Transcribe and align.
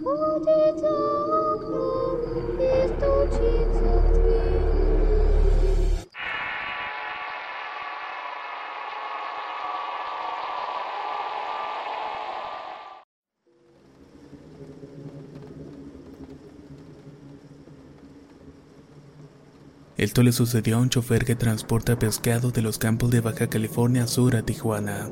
ходит 0.02 0.80
за 0.80 0.88
окном 1.52 2.18
и 2.58 2.88
стучится 2.88 3.88
в 4.00 4.12
дверь. 4.14 4.56
Esto 19.98 20.22
le 20.22 20.32
sucedió 20.32 20.76
a 20.76 20.80
un 20.80 20.88
chofer 20.88 21.24
que 21.26 21.36
transporta 21.36 21.98
pescado 21.98 22.50
de 22.50 22.62
los 22.62 22.78
campos 22.78 23.10
de 23.10 23.20
Baja 23.20 23.48
California 23.48 24.06
Sur 24.06 24.36
a 24.36 24.42
Tijuana. 24.42 25.10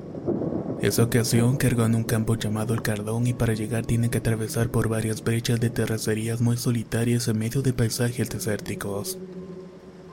Esa 0.81 1.03
ocasión 1.03 1.57
cargó 1.57 1.85
en 1.85 1.95
un 1.95 2.05
campo 2.05 2.35
llamado 2.35 2.73
El 2.73 2.81
Cardón 2.81 3.27
y 3.27 3.33
para 3.33 3.53
llegar 3.53 3.85
tiene 3.85 4.09
que 4.09 4.19
atravesar 4.19 4.69
por 4.69 4.87
varias 4.87 5.21
brechas 5.21 5.59
de 5.59 5.69
terracerías 5.69 6.39
muy 6.39 6.55
solitarias 6.55 7.27
en 7.27 7.37
medio 7.37 7.61
de 7.61 7.73
paisajes 7.73 8.29
desérticos. 8.29 9.17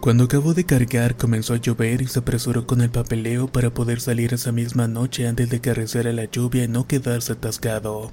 Cuando 0.01 0.25
acabó 0.25 0.55
de 0.55 0.65
cargar 0.65 1.17
comenzó 1.17 1.55
a 1.55 1.59
llover 1.59 2.03
y 2.03 2.09
se 2.09 2.19
apresuró 2.19 2.67
con 2.67 2.81
el 2.81 2.91
papeleo 2.91 3.47
para 3.47 3.71
poder 3.71 4.01
salir 4.01 4.35
esa 4.35 4.51
misma 4.51 4.89
noche 4.89 5.29
antes 5.29 5.51
de 5.51 5.61
que 5.61 5.71
arreciara 5.71 6.13
la 6.13 6.25
lluvia 6.25 6.65
y 6.65 6.69
no 6.69 6.89
quedarse 6.89 7.35
atascado. 7.35 8.11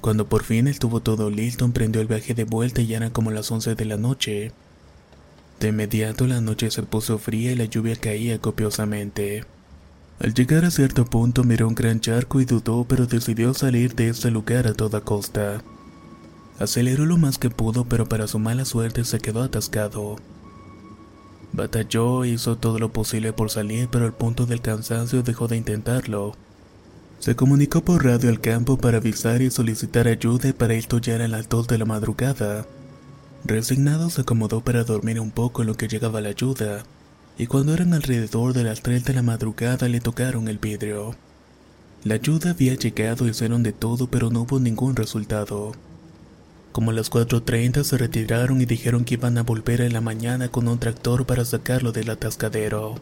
Cuando 0.00 0.28
por 0.28 0.44
fin 0.44 0.68
estuvo 0.68 1.00
todo 1.00 1.30
listo 1.30 1.64
emprendió 1.64 2.00
el 2.00 2.06
viaje 2.06 2.34
de 2.34 2.44
vuelta 2.44 2.80
y 2.80 2.86
ya 2.86 2.98
eran 2.98 3.10
como 3.10 3.32
las 3.32 3.50
11 3.50 3.74
de 3.74 3.84
la 3.84 3.96
noche. 3.96 4.52
De 5.58 5.68
inmediato 5.68 6.28
la 6.28 6.40
noche 6.40 6.70
se 6.70 6.84
puso 6.84 7.18
fría 7.18 7.50
y 7.50 7.56
la 7.56 7.64
lluvia 7.64 7.96
caía 7.96 8.38
copiosamente. 8.38 9.44
Al 10.18 10.32
llegar 10.32 10.64
a 10.64 10.70
cierto 10.70 11.04
punto 11.04 11.44
miró 11.44 11.68
un 11.68 11.74
gran 11.74 12.00
charco 12.00 12.40
y 12.40 12.46
dudó, 12.46 12.84
pero 12.84 13.06
decidió 13.06 13.52
salir 13.52 13.94
de 13.94 14.08
ese 14.08 14.30
lugar 14.30 14.66
a 14.66 14.72
toda 14.72 15.02
costa. 15.02 15.62
Aceleró 16.58 17.04
lo 17.04 17.18
más 17.18 17.36
que 17.36 17.50
pudo, 17.50 17.84
pero 17.84 18.06
para 18.06 18.26
su 18.26 18.38
mala 18.38 18.64
suerte 18.64 19.04
se 19.04 19.18
quedó 19.18 19.42
atascado. 19.42 20.16
Batalló 21.52 22.24
e 22.24 22.30
hizo 22.30 22.56
todo 22.56 22.78
lo 22.78 22.92
posible 22.92 23.34
por 23.34 23.50
salir, 23.50 23.88
pero 23.90 24.06
al 24.06 24.14
punto 24.14 24.46
del 24.46 24.62
cansancio 24.62 25.22
dejó 25.22 25.48
de 25.48 25.58
intentarlo. 25.58 26.34
Se 27.18 27.36
comunicó 27.36 27.82
por 27.82 28.04
radio 28.04 28.30
al 28.30 28.40
campo 28.40 28.78
para 28.78 28.98
avisar 28.98 29.42
y 29.42 29.50
solicitar 29.50 30.08
ayuda 30.08 30.48
y 30.48 30.52
para 30.52 30.74
esto 30.74 30.98
ya 30.98 31.14
eran 31.14 31.30
las 31.30 31.48
2 31.48 31.66
de 31.68 31.78
la 31.78 31.84
madrugada. 31.84 32.66
Resignado 33.44 34.08
se 34.10 34.22
acomodó 34.22 34.62
para 34.62 34.84
dormir 34.84 35.20
un 35.20 35.30
poco 35.30 35.62
en 35.62 35.68
lo 35.68 35.74
que 35.76 35.88
llegaba 35.88 36.20
la 36.20 36.30
ayuda, 36.30 36.84
y 37.38 37.46
cuando 37.46 37.74
eran 37.74 37.92
alrededor 37.92 38.54
de 38.54 38.64
las 38.64 38.82
3 38.82 39.04
de 39.04 39.14
la 39.14 39.22
madrugada 39.22 39.88
le 39.88 40.00
tocaron 40.00 40.48
el 40.48 40.58
vidrio. 40.58 41.14
La 42.04 42.14
ayuda 42.14 42.50
había 42.50 42.74
llegado 42.74 43.28
hicieron 43.28 43.62
de 43.62 43.72
todo 43.72 44.06
pero 44.06 44.30
no 44.30 44.42
hubo 44.42 44.58
ningún 44.58 44.96
resultado. 44.96 45.72
Como 46.72 46.90
a 46.90 46.94
las 46.94 47.10
4.30 47.10 47.84
se 47.84 47.98
retiraron 47.98 48.60
y 48.60 48.66
dijeron 48.66 49.04
que 49.04 49.14
iban 49.14 49.38
a 49.38 49.42
volver 49.42 49.80
en 49.80 49.92
la 49.92 50.00
mañana 50.00 50.48
con 50.48 50.68
un 50.68 50.78
tractor 50.78 51.26
para 51.26 51.44
sacarlo 51.44 51.92
del 51.92 52.10
atascadero. 52.10 52.96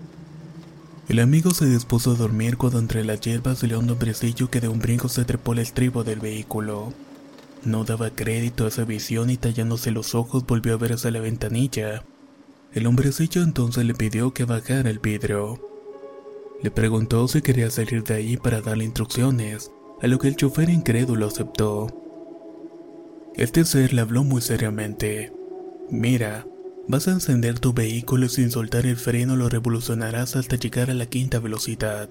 El 1.09 1.19
amigo 1.19 1.53
se 1.53 1.67
dispuso 1.67 2.13
a 2.13 2.15
dormir 2.15 2.57
cuando 2.57 2.79
entre 2.79 3.05
las 3.05 3.21
hierbas 3.21 3.59
salió 3.59 3.79
un 3.79 3.91
hombrecillo 3.91 4.49
que 4.49 4.61
de 4.61 4.69
un 4.69 4.79
brinco 4.79 5.09
se 5.09 5.25
trepó 5.25 5.53
al 5.53 5.59
estribo 5.59 6.03
del 6.03 6.21
vehículo. 6.21 6.95
No 7.65 7.85
daba 7.85 8.11
crédito 8.11 8.65
a 8.65 8.69
esa 8.69 8.85
visión 8.85 9.29
y 9.29 9.37
tallándose 9.37 9.91
los 9.91 10.15
ojos 10.15 10.47
volvió 10.47 10.75
a 10.75 10.79
ver 10.79 10.95
hacia 10.95 11.11
la 11.11 11.21
ventanilla. 11.21 12.05
El 12.75 12.89
hombrecillo 12.89 13.41
entonces 13.43 13.85
le 13.85 13.95
pidió 13.95 14.35
que 14.35 14.45
bajara 14.45 14.91
el 14.91 14.99
vidrio. 14.99 15.61
Le 16.61 16.73
preguntó 16.73 17.29
si 17.29 17.41
quería 17.41 17.71
salir 17.71 18.03
de 18.03 18.15
ahí 18.15 18.37
para 18.37 18.63
darle 18.63 18.85
instrucciones, 18.85 19.71
a 20.03 20.09
lo 20.09 20.19
que 20.19 20.27
el 20.27 20.35
chofer 20.35 20.69
incrédulo 20.71 21.27
aceptó. 21.27 21.87
Este 23.37 23.65
ser 23.65 23.93
le 23.93 24.01
habló 24.01 24.25
muy 24.25 24.43
seriamente. 24.43 25.33
Mira, 25.89 26.49
vas 26.89 27.07
a 27.07 27.13
encender 27.13 27.61
tu 27.61 27.73
vehículo 27.73 28.27
y 28.27 28.31
sin 28.31 28.51
soltar 28.51 28.87
el 28.87 28.97
freno 28.97 29.37
lo 29.37 29.49
revolucionarás 29.49 30.35
hasta 30.35 30.57
llegar 30.57 30.91
a 30.91 30.95
la 30.95 31.07
quinta 31.07 31.39
velocidad. 31.39 32.11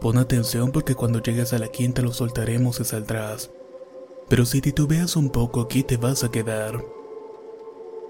Pon 0.00 0.16
atención 0.16 0.70
porque 0.70 0.94
cuando 0.94 1.20
llegues 1.20 1.52
a 1.52 1.58
la 1.58 1.68
quinta 1.68 2.02
lo 2.02 2.12
soltaremos 2.12 2.78
y 2.78 2.84
saldrás. 2.84 3.50
Pero 4.28 4.46
si 4.46 4.60
titubeas 4.60 5.16
un 5.16 5.30
poco 5.30 5.60
aquí 5.60 5.82
te 5.82 5.96
vas 5.96 6.22
a 6.22 6.30
quedar. 6.30 6.93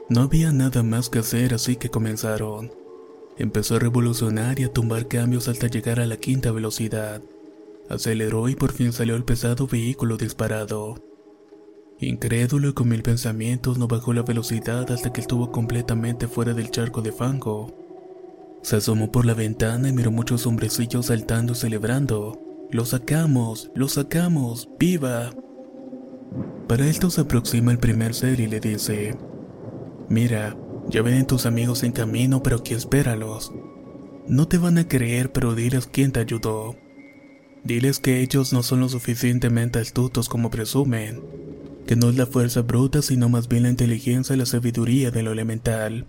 No 0.08 0.20
había 0.20 0.52
nada 0.52 0.82
más 0.82 1.08
que 1.08 1.20
hacer 1.20 1.54
así 1.54 1.76
que 1.76 1.88
comenzaron. 1.88 2.70
Empezó 3.38 3.76
a 3.76 3.78
revolucionar 3.78 4.60
y 4.60 4.64
a 4.64 4.72
tumbar 4.72 5.08
cambios 5.08 5.48
hasta 5.48 5.66
llegar 5.66 5.98
a 5.98 6.06
la 6.06 6.18
quinta 6.18 6.52
velocidad. 6.52 7.22
Aceleró 7.88 8.48
y 8.48 8.54
por 8.54 8.72
fin 8.72 8.92
salió 8.92 9.16
el 9.16 9.24
pesado 9.24 9.66
vehículo 9.66 10.16
disparado. 10.16 11.02
Incrédulo 12.00 12.68
y 12.68 12.72
con 12.74 12.88
mil 12.88 13.02
pensamientos 13.02 13.78
no 13.78 13.88
bajó 13.88 14.12
la 14.12 14.22
velocidad 14.22 14.90
hasta 14.90 15.12
que 15.12 15.20
estuvo 15.20 15.50
completamente 15.50 16.28
fuera 16.28 16.52
del 16.52 16.70
charco 16.70 17.00
de 17.00 17.12
fango. 17.12 17.72
Se 18.62 18.76
asomó 18.76 19.10
por 19.10 19.24
la 19.24 19.34
ventana 19.34 19.88
y 19.88 19.92
miró 19.92 20.10
muchos 20.10 20.46
hombrecillos 20.46 21.06
saltando 21.06 21.54
y 21.54 21.56
celebrando. 21.56 22.40
¡Lo 22.70 22.84
sacamos! 22.84 23.70
¡Lo 23.74 23.88
sacamos! 23.88 24.68
¡Viva! 24.78 25.32
Para 26.68 26.86
esto 26.86 27.10
se 27.10 27.22
aproxima 27.22 27.72
el 27.72 27.78
primer 27.78 28.14
ser 28.14 28.40
y 28.40 28.46
le 28.46 28.60
dice, 28.60 29.16
Mira, 30.08 30.56
ya 30.88 31.02
vienen 31.02 31.26
tus 31.26 31.46
amigos 31.46 31.82
en 31.82 31.92
camino, 31.92 32.42
pero 32.42 32.56
aquí 32.56 32.74
espéralos. 32.74 33.52
No 34.26 34.48
te 34.48 34.58
van 34.58 34.78
a 34.78 34.88
creer, 34.88 35.32
pero 35.32 35.54
diles 35.54 35.86
quién 35.86 36.12
te 36.12 36.20
ayudó. 36.20 36.76
Diles 37.62 37.98
que 37.98 38.20
ellos 38.20 38.52
no 38.52 38.62
son 38.62 38.80
lo 38.80 38.88
suficientemente 38.88 39.78
astutos 39.78 40.28
como 40.28 40.50
presumen, 40.50 41.22
que 41.86 41.96
no 41.96 42.10
es 42.10 42.16
la 42.16 42.26
fuerza 42.26 42.62
bruta, 42.62 43.00
sino 43.00 43.28
más 43.28 43.48
bien 43.48 43.62
la 43.62 43.70
inteligencia 43.70 44.34
y 44.34 44.38
la 44.38 44.46
sabiduría 44.46 45.10
de 45.10 45.22
lo 45.22 45.32
elemental, 45.32 46.06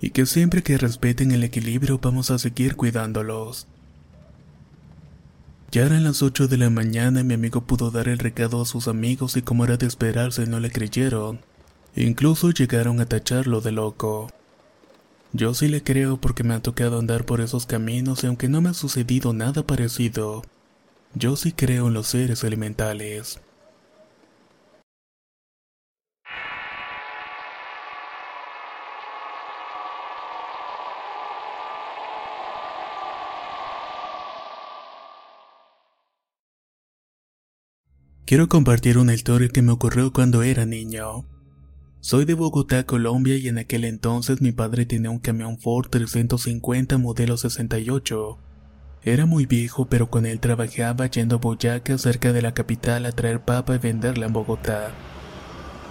y 0.00 0.10
que 0.10 0.26
siempre 0.26 0.62
que 0.62 0.76
respeten 0.76 1.30
el 1.30 1.44
equilibrio 1.44 1.98
vamos 2.02 2.30
a 2.30 2.38
seguir 2.38 2.74
cuidándolos. 2.74 3.68
Ya 5.70 5.86
eran 5.86 6.04
las 6.04 6.22
8 6.22 6.46
de 6.46 6.56
la 6.56 6.70
mañana 6.70 7.20
y 7.20 7.24
mi 7.24 7.34
amigo 7.34 7.62
pudo 7.62 7.90
dar 7.90 8.08
el 8.08 8.18
recado 8.18 8.62
a 8.62 8.66
sus 8.66 8.86
amigos 8.86 9.36
y 9.36 9.42
como 9.42 9.64
era 9.64 9.76
de 9.76 9.86
esperarse 9.86 10.46
no 10.46 10.60
le 10.60 10.70
creyeron. 10.70 11.40
Incluso 11.96 12.50
llegaron 12.50 13.00
a 13.00 13.06
tacharlo 13.06 13.60
de 13.60 13.70
loco. 13.70 14.28
Yo 15.32 15.54
sí 15.54 15.68
le 15.68 15.82
creo 15.82 16.16
porque 16.16 16.42
me 16.42 16.54
ha 16.54 16.60
tocado 16.60 16.98
andar 16.98 17.24
por 17.24 17.40
esos 17.40 17.66
caminos 17.66 18.24
y 18.24 18.26
aunque 18.26 18.48
no 18.48 18.60
me 18.60 18.70
ha 18.70 18.74
sucedido 18.74 19.32
nada 19.32 19.64
parecido, 19.64 20.42
yo 21.14 21.36
sí 21.36 21.52
creo 21.52 21.86
en 21.88 21.94
los 21.94 22.08
seres 22.08 22.42
elementales. 22.42 23.40
Quiero 38.26 38.48
compartir 38.48 38.98
una 38.98 39.14
historia 39.14 39.48
que 39.48 39.62
me 39.62 39.70
ocurrió 39.70 40.12
cuando 40.12 40.42
era 40.42 40.66
niño. 40.66 41.24
Soy 42.06 42.26
de 42.26 42.34
Bogotá, 42.34 42.84
Colombia 42.84 43.38
y 43.38 43.48
en 43.48 43.56
aquel 43.56 43.82
entonces 43.82 44.42
mi 44.42 44.52
padre 44.52 44.84
tenía 44.84 45.08
un 45.08 45.20
camión 45.20 45.56
Ford 45.56 45.88
350 45.88 46.98
modelo 46.98 47.38
68. 47.38 48.36
Era 49.04 49.24
muy 49.24 49.46
viejo 49.46 49.86
pero 49.86 50.10
con 50.10 50.26
él 50.26 50.38
trabajaba 50.38 51.06
yendo 51.06 51.36
a 51.36 51.38
Boyacá 51.38 51.96
cerca 51.96 52.34
de 52.34 52.42
la 52.42 52.52
capital 52.52 53.06
a 53.06 53.12
traer 53.12 53.42
papa 53.42 53.76
y 53.76 53.78
venderla 53.78 54.26
en 54.26 54.34
Bogotá. 54.34 54.90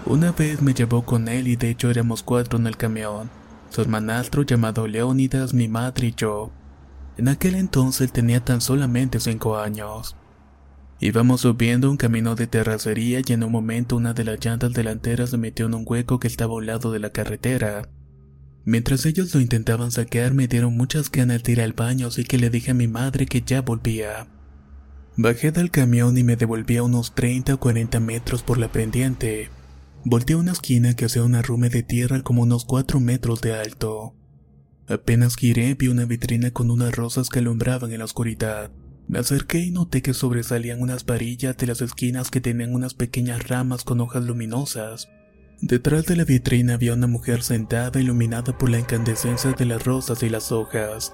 Una 0.06 0.32
vez 0.34 0.62
me 0.62 0.76
llevó 0.76 1.04
con 1.04 1.28
él 1.28 1.48
y 1.48 1.56
de 1.56 1.72
hecho 1.72 1.90
éramos 1.90 2.22
cuatro 2.22 2.60
en 2.60 2.68
el 2.68 2.78
camión. 2.78 3.32
Su 3.72 3.82
hermanastro 3.82 4.44
llamado 4.44 4.86
Leónidas, 4.86 5.56
mi 5.56 5.68
madre 5.68 6.10
y 6.10 6.14
yo. 6.16 6.52
En 7.18 7.28
aquel 7.28 7.56
entonces 7.56 8.12
tenía 8.12 8.40
tan 8.40 8.62
solamente 8.62 9.20
cinco 9.20 9.58
años. 9.58 10.16
Íbamos 11.06 11.42
subiendo 11.42 11.92
un 11.92 11.98
camino 11.98 12.34
de 12.36 12.48
terracería 12.48 13.20
y 13.28 13.34
en 13.34 13.44
un 13.44 13.52
momento 13.52 13.98
una 13.98 14.14
de 14.14 14.24
las 14.24 14.40
llantas 14.40 14.72
delanteras 14.72 15.32
se 15.32 15.38
metió 15.38 15.66
en 15.66 15.74
un 15.74 15.84
hueco 15.86 16.18
que 16.18 16.30
estaba 16.30 16.54
a 16.54 16.56
un 16.56 16.66
lado 16.66 16.94
de 16.94 17.00
la 17.00 17.10
carretera. 17.10 17.90
Mientras 18.64 19.06
ellos 19.06 19.36
lo 19.36 19.42
intentaban 19.42 19.92
sacar 19.92 20.34
me 20.34 20.48
dieron 20.48 20.78
muchas 20.78 21.12
ganas 21.12 21.44
de 21.44 21.52
ir 21.52 21.62
al 21.62 21.74
baño 21.74 22.08
así 22.08 22.24
que 22.24 22.38
le 22.38 22.50
dije 22.50 22.72
a 22.72 22.74
mi 22.74 22.88
madre 22.88 23.26
que 23.26 23.42
ya 23.42 23.62
volvía. 23.62 24.28
Bajé 25.18 25.52
del 25.52 25.72
camión 25.72 26.18
y 26.18 26.24
me 26.24 26.38
devolví 26.38 26.78
a 26.78 26.84
unos 26.84 27.14
30 27.14 27.56
o 27.56 27.60
40 27.60 28.00
metros 28.00 28.42
por 28.42 28.58
la 28.58 28.72
pendiente. 28.72 29.50
Volteé 30.06 30.38
a 30.38 30.40
una 30.40 30.54
esquina 30.54 30.96
que 30.96 31.04
hacía 31.04 31.24
una 31.24 31.42
rume 31.42 31.68
de 31.68 31.84
tierra 31.84 32.22
como 32.22 32.44
unos 32.44 32.64
4 32.64 33.02
metros 33.02 33.42
de 33.42 33.54
alto. 33.54 34.16
Apenas 34.88 35.36
giré 35.36 35.74
vi 35.74 35.90
una 35.90 36.06
vitrina 36.06 36.52
con 36.52 36.72
unas 36.72 36.96
rosas 36.96 37.28
que 37.28 37.40
alumbraban 37.40 37.92
en 37.92 38.00
la 38.00 38.06
oscuridad. 38.06 38.72
Me 39.08 39.20
acerqué 39.20 39.60
y 39.60 39.72
noté 39.72 40.02
que 40.02 40.14
sobresalían 40.14 40.82
unas 40.82 41.06
varillas 41.06 41.58
de 41.58 41.68
las 41.68 41.82
esquinas 41.82 42.32
que 42.32 42.42
tenían 42.42 42.74
unas 42.74 42.94
pequeñas 42.94 43.48
ramas 43.48 43.84
con 43.84 44.00
hojas 44.02 44.24
luminosas. 44.24 45.10
Detrás 45.62 46.06
de 46.06 46.16
la 46.16 46.26
vitrina 46.26 46.74
había 46.74 46.94
una 46.94 47.08
mujer 47.08 47.44
sentada 47.44 48.02
iluminada 48.02 48.58
por 48.58 48.70
la 48.70 48.80
incandescencia 48.80 49.52
de 49.52 49.66
las 49.66 49.84
rosas 49.84 50.24
y 50.24 50.30
las 50.30 50.52
hojas. 50.52 51.14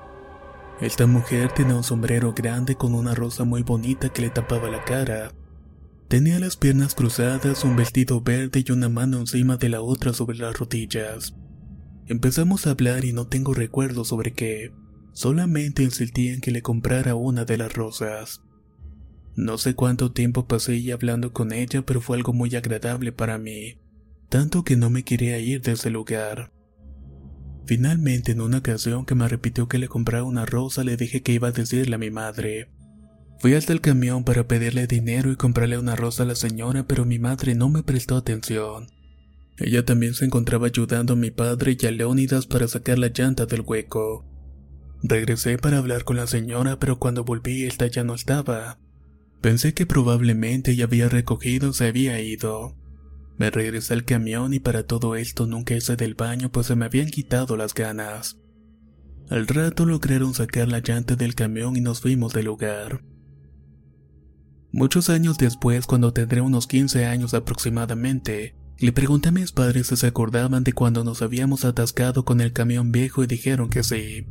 Esta 0.81 1.07
mujer 1.07 1.51
tenía 1.51 1.75
un 1.75 1.83
sombrero 1.83 2.33
grande 2.33 2.75
con 2.75 2.93
una 2.93 3.13
rosa 3.13 3.43
muy 3.43 3.63
bonita 3.63 4.09
que 4.09 4.21
le 4.21 4.29
tapaba 4.29 4.69
la 4.69 4.83
cara. 4.85 5.33
Tenía 6.07 6.39
las 6.39 6.55
piernas 6.57 6.95
cruzadas, 6.95 7.63
un 7.63 7.75
vestido 7.75 8.21
verde 8.21 8.63
y 8.65 8.71
una 8.71 8.89
mano 8.89 9.19
encima 9.19 9.57
de 9.57 9.69
la 9.69 9.81
otra 9.81 10.13
sobre 10.13 10.37
las 10.37 10.57
rodillas. 10.57 11.35
Empezamos 12.07 12.65
a 12.65 12.71
hablar 12.71 13.05
y 13.05 13.13
no 13.13 13.27
tengo 13.27 13.53
recuerdo 13.53 14.05
sobre 14.05 14.31
qué. 14.33 14.71
Solamente 15.19 15.83
insistí 15.83 16.29
en 16.29 16.39
que 16.39 16.49
le 16.49 16.61
comprara 16.61 17.13
una 17.13 17.43
de 17.43 17.57
las 17.57 17.73
rosas. 17.73 18.41
No 19.35 19.57
sé 19.57 19.75
cuánto 19.75 20.13
tiempo 20.13 20.47
pasé 20.47 20.93
hablando 20.93 21.33
con 21.33 21.51
ella, 21.51 21.81
pero 21.81 21.99
fue 21.99 22.15
algo 22.15 22.31
muy 22.31 22.55
agradable 22.55 23.11
para 23.11 23.37
mí, 23.37 23.81
tanto 24.29 24.63
que 24.63 24.77
no 24.77 24.89
me 24.89 25.03
quería 25.03 25.37
ir 25.37 25.59
de 25.59 25.73
ese 25.73 25.89
lugar. 25.89 26.53
Finalmente, 27.65 28.31
en 28.31 28.39
una 28.39 28.59
ocasión 28.59 29.05
que 29.05 29.13
me 29.13 29.27
repitió 29.27 29.67
que 29.67 29.77
le 29.77 29.89
comprara 29.89 30.23
una 30.23 30.45
rosa, 30.45 30.85
le 30.85 30.95
dije 30.95 31.21
que 31.21 31.33
iba 31.33 31.49
a 31.49 31.51
decirle 31.51 31.95
a 31.95 31.99
mi 31.99 32.11
madre. 32.11 32.69
Fui 33.39 33.55
hasta 33.55 33.73
el 33.73 33.81
camión 33.81 34.23
para 34.23 34.47
pedirle 34.47 34.87
dinero 34.87 35.33
y 35.33 35.35
comprarle 35.35 35.77
una 35.77 35.97
rosa 35.97 36.23
a 36.23 36.27
la 36.27 36.35
señora, 36.35 36.87
pero 36.87 37.03
mi 37.03 37.19
madre 37.19 37.55
no 37.55 37.67
me 37.67 37.83
prestó 37.83 38.15
atención. 38.15 38.87
Ella 39.57 39.83
también 39.83 40.13
se 40.13 40.23
encontraba 40.23 40.67
ayudando 40.67 41.11
a 41.11 41.17
mi 41.17 41.29
padre 41.29 41.75
y 41.77 41.85
a 41.85 41.91
Leónidas 41.91 42.45
para 42.45 42.69
sacar 42.69 42.97
la 42.97 43.09
llanta 43.09 43.45
del 43.45 43.65
hueco. 43.67 44.38
Regresé 45.01 45.57
para 45.57 45.77
hablar 45.77 46.03
con 46.03 46.17
la 46.17 46.27
señora, 46.27 46.77
pero 46.77 46.99
cuando 46.99 47.23
volví 47.23 47.63
esta 47.65 47.87
ya 47.87 48.03
no 48.03 48.15
estaba. 48.15 48.79
Pensé 49.41 49.73
que 49.73 49.85
probablemente 49.85 50.75
ya 50.75 50.85
había 50.85 51.07
recogido 51.07 51.71
se 51.71 51.87
había 51.87 52.19
ido. 52.21 52.75
Me 53.37 53.49
regresé 53.49 53.93
al 53.93 54.03
camión 54.03 54.53
y 54.53 54.59
para 54.59 54.83
todo 54.83 55.15
esto 55.15 55.47
nunca 55.47 55.73
hice 55.73 55.95
del 55.95 56.15
baño 56.15 56.51
pues 56.51 56.67
se 56.67 56.75
me 56.75 56.85
habían 56.85 57.07
quitado 57.07 57.55
las 57.55 57.73
ganas. 57.73 58.37
Al 59.29 59.47
rato 59.47 59.85
lograron 59.85 60.33
sacar 60.33 60.67
la 60.67 60.79
llanta 60.79 61.15
del 61.15 61.35
camión 61.35 61.77
y 61.77 61.81
nos 61.81 62.01
fuimos 62.01 62.33
del 62.33 62.45
lugar. 62.45 63.01
Muchos 64.71 65.09
años 65.09 65.37
después, 65.37 65.85
cuando 65.87 66.13
tendré 66.13 66.41
unos 66.41 66.67
15 66.67 67.05
años 67.05 67.33
aproximadamente, 67.33 68.55
le 68.77 68.91
pregunté 68.91 69.29
a 69.29 69.31
mis 69.31 69.51
padres 69.51 69.87
si 69.87 69.95
se 69.95 70.07
acordaban 70.07 70.63
de 70.63 70.73
cuando 70.73 71.03
nos 71.03 71.21
habíamos 71.21 71.63
atascado 71.63 72.25
con 72.25 72.41
el 72.41 72.53
camión 72.53 72.91
viejo 72.91 73.23
y 73.23 73.27
dijeron 73.27 73.69
que 73.69 73.83
sí. 73.83 74.25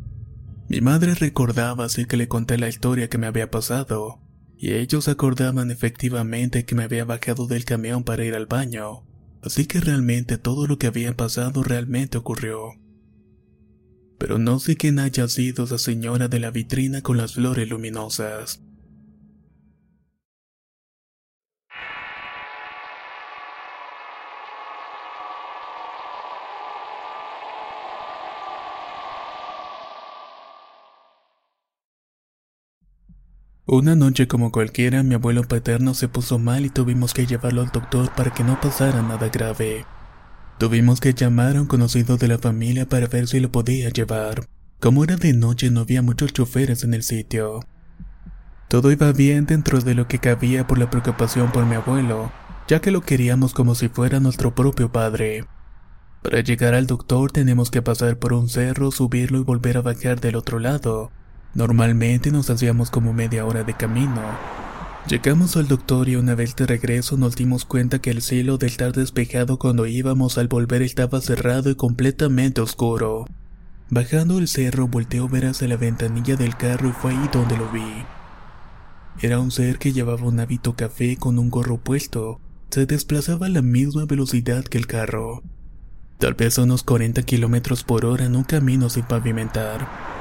Mi 0.69 0.83
madre 0.83 1.15
recordaba 1.15 1.87
así 1.87 2.05
que 2.05 2.19
le 2.19 2.29
conté 2.29 2.59
la 2.59 2.69
historia 2.69 3.09
que 3.09 3.17
me 3.17 3.27
había 3.27 3.51
pasado, 3.51 4.21
y 4.57 4.75
ellos 4.75 5.09
acordaban 5.09 5.71
efectivamente 5.71 6.67
que 6.67 6.75
me 6.75 6.85
había 6.85 7.07
bajado 7.07 7.47
del 7.47 7.65
camión 7.65 8.05
para 8.05 8.25
ir 8.25 8.35
al 8.35 8.47
baño, 8.47 9.05
así 9.43 9.65
que 9.65 9.81
realmente 9.81 10.37
todo 10.37 10.67
lo 10.67 10.77
que 10.77 10.89
había 10.89 11.17
pasado 11.17 11.63
realmente 11.63 12.19
ocurrió. 12.19 12.75
Pero 14.19 14.39
no 14.39 14.59
sé 14.59 14.77
quién 14.77 14.99
haya 14.99 15.27
sido 15.29 15.65
esa 15.65 15.79
señora 15.79 16.29
de 16.29 16.41
la 16.41 16.51
vitrina 16.51 17.01
con 17.01 17.17
las 17.17 17.35
flores 17.35 17.69
luminosas. 17.69 18.61
Una 33.71 33.95
noche 33.95 34.27
como 34.27 34.51
cualquiera, 34.51 35.03
mi 35.03 35.15
abuelo 35.15 35.43
paterno 35.43 35.93
se 35.93 36.09
puso 36.09 36.39
mal 36.39 36.65
y 36.65 36.71
tuvimos 36.71 37.13
que 37.13 37.27
llevarlo 37.27 37.61
al 37.61 37.69
doctor 37.69 38.11
para 38.15 38.33
que 38.33 38.43
no 38.43 38.59
pasara 38.59 39.03
nada 39.03 39.29
grave. 39.29 39.85
Tuvimos 40.57 41.01
que 41.01 41.13
llamar 41.13 41.55
a 41.55 41.61
un 41.61 41.67
conocido 41.67 42.17
de 42.17 42.29
la 42.29 42.39
familia 42.39 42.89
para 42.89 43.09
ver 43.09 43.29
si 43.29 43.41
lo 43.41 43.53
podía 43.53 43.91
llevar. 43.91 44.49
Como 44.81 45.05
era 45.05 45.17
de 45.17 45.35
noche 45.35 45.71
no 45.71 45.81
había 45.81 46.01
muchos 46.01 46.33
choferes 46.33 46.83
en 46.83 46.95
el 46.95 47.03
sitio. 47.03 47.61
Todo 48.69 48.91
iba 48.91 49.13
bien 49.13 49.45
dentro 49.45 49.83
de 49.83 49.95
lo 49.95 50.09
que 50.09 50.19
cabía 50.19 50.67
por 50.67 50.79
la 50.79 50.89
preocupación 50.89 51.53
por 51.53 51.67
mi 51.67 51.75
abuelo, 51.75 52.33
ya 52.69 52.81
que 52.81 52.91
lo 52.91 53.03
queríamos 53.03 53.53
como 53.53 53.75
si 53.75 53.91
fuera 53.91 54.19
nuestro 54.19 54.55
propio 54.55 54.91
padre. 54.93 55.45
Para 56.23 56.41
llegar 56.41 56.73
al 56.73 56.87
doctor 56.87 57.33
tenemos 57.33 57.71
que 57.71 57.83
pasar 57.83 58.19
por 58.19 58.33
un 58.33 58.49
cerro, 58.49 58.91
subirlo 58.93 59.39
y 59.41 59.45
volver 59.45 59.77
a 59.77 59.83
bajar 59.83 60.21
del 60.21 60.37
otro 60.37 60.59
lado, 60.59 61.13
Normalmente 61.55 62.31
nos 62.31 62.51
hacíamos 62.51 62.91
como 62.91 63.13
media 63.13 63.45
hora 63.47 63.65
de 63.65 63.75
camino. 63.75 64.23
Llegamos 65.09 65.57
al 65.57 65.69
doctor 65.69 66.09
y 66.09 66.17
una 66.17 66.35
vez 66.35 66.55
de 66.55 66.67
regreso 66.67 67.17
nos 67.17 67.35
dimos 67.35 67.65
cuenta 67.65 67.99
que 67.99 68.11
el 68.11 68.21
cielo 68.21 68.59
del 68.59 68.69
estar 68.69 68.93
despejado 68.93 69.59
cuando 69.59 69.87
íbamos 69.87 70.37
al 70.37 70.49
volver 70.49 70.83
estaba 70.83 71.21
cerrado 71.23 71.71
y 71.71 71.77
completamente 71.77 72.61
oscuro. 72.61 73.25
Bajando 73.89 74.39
el 74.39 74.49
cerro 74.49 74.87
volteó 74.87 75.25
a 75.25 75.29
ver 75.29 75.47
hacia 75.47 75.67
la 75.67 75.79
ventanilla 75.79 76.37
del 76.37 76.57
carro 76.57 76.91
y 76.91 76.93
fue 76.93 77.13
ahí 77.13 77.31
donde 77.33 77.57
lo 77.57 77.71
vi. 77.71 78.05
Era 79.23 79.41
un 79.41 79.51
ser 79.51 79.79
que 79.79 79.95
llevaba 79.95 80.29
un 80.29 80.41
hábito 80.41 80.77
café 80.77 81.17
con 81.17 81.39
un 81.39 81.49
gorro 81.49 81.79
puesto. 81.79 82.39
Se 82.69 82.85
desplazaba 82.85 83.47
a 83.47 83.49
la 83.49 83.63
misma 83.63 84.05
velocidad 84.05 84.63
que 84.65 84.77
el 84.77 84.87
carro. 84.87 85.43
Tal 86.19 86.35
vez 86.35 86.59
unos 86.59 86.83
40 86.83 87.23
kilómetros 87.23 87.83
por 87.83 88.05
hora 88.05 88.27
en 88.27 88.37
un 88.37 88.45
camino 88.45 88.91
sin 88.91 89.05
pavimentar. 89.05 90.18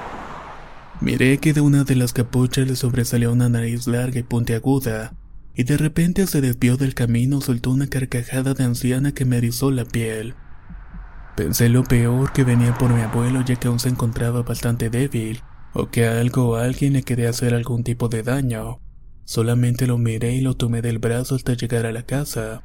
Miré 1.00 1.38
que 1.38 1.54
de 1.54 1.62
una 1.62 1.84
de 1.84 1.96
las 1.96 2.12
capuchas 2.12 2.68
le 2.68 2.76
sobresalía 2.76 3.30
una 3.30 3.50
nariz 3.50 3.86
larga 3.88 4.20
y 4.20 4.24
puntiaguda, 4.24 5.14
y 5.54 5.64
de 5.64 5.78
repente 5.78 6.26
se 6.26 6.42
desvió 6.42 6.76
del 6.78 6.96
camino 6.96 7.42
soltó 7.42 7.72
una 7.72 7.88
carcajada 7.88 8.54
de 8.54 8.64
anciana 8.64 9.12
que 9.12 9.26
me 9.26 9.38
erizó 9.38 9.70
la 9.70 9.86
piel. 9.86 10.36
Pensé 11.36 11.70
lo 11.70 11.84
peor 11.84 12.34
que 12.34 12.44
venía 12.44 12.74
por 12.74 12.92
mi 12.92 13.02
abuelo 13.02 13.44
ya 13.46 13.56
que 13.56 13.68
aún 13.68 13.80
se 13.80 13.90
encontraba 13.90 14.42
bastante 14.42 14.90
débil, 14.90 15.42
o 15.74 15.90
que 15.90 16.08
a 16.08 16.20
algo 16.20 16.50
o 16.50 16.56
alguien 16.56 16.94
le 16.94 17.04
quería 17.04 17.30
hacer 17.30 17.54
algún 17.54 17.84
tipo 17.84 18.10
de 18.10 18.24
daño. 18.24 18.80
Solamente 19.24 19.86
lo 19.86 20.00
miré 20.00 20.34
y 20.34 20.42
lo 20.42 20.56
tomé 20.56 20.82
del 20.82 20.98
brazo 20.98 21.36
hasta 21.36 21.54
llegar 21.54 21.86
a 21.86 21.92
la 21.92 22.04
casa. 22.04 22.64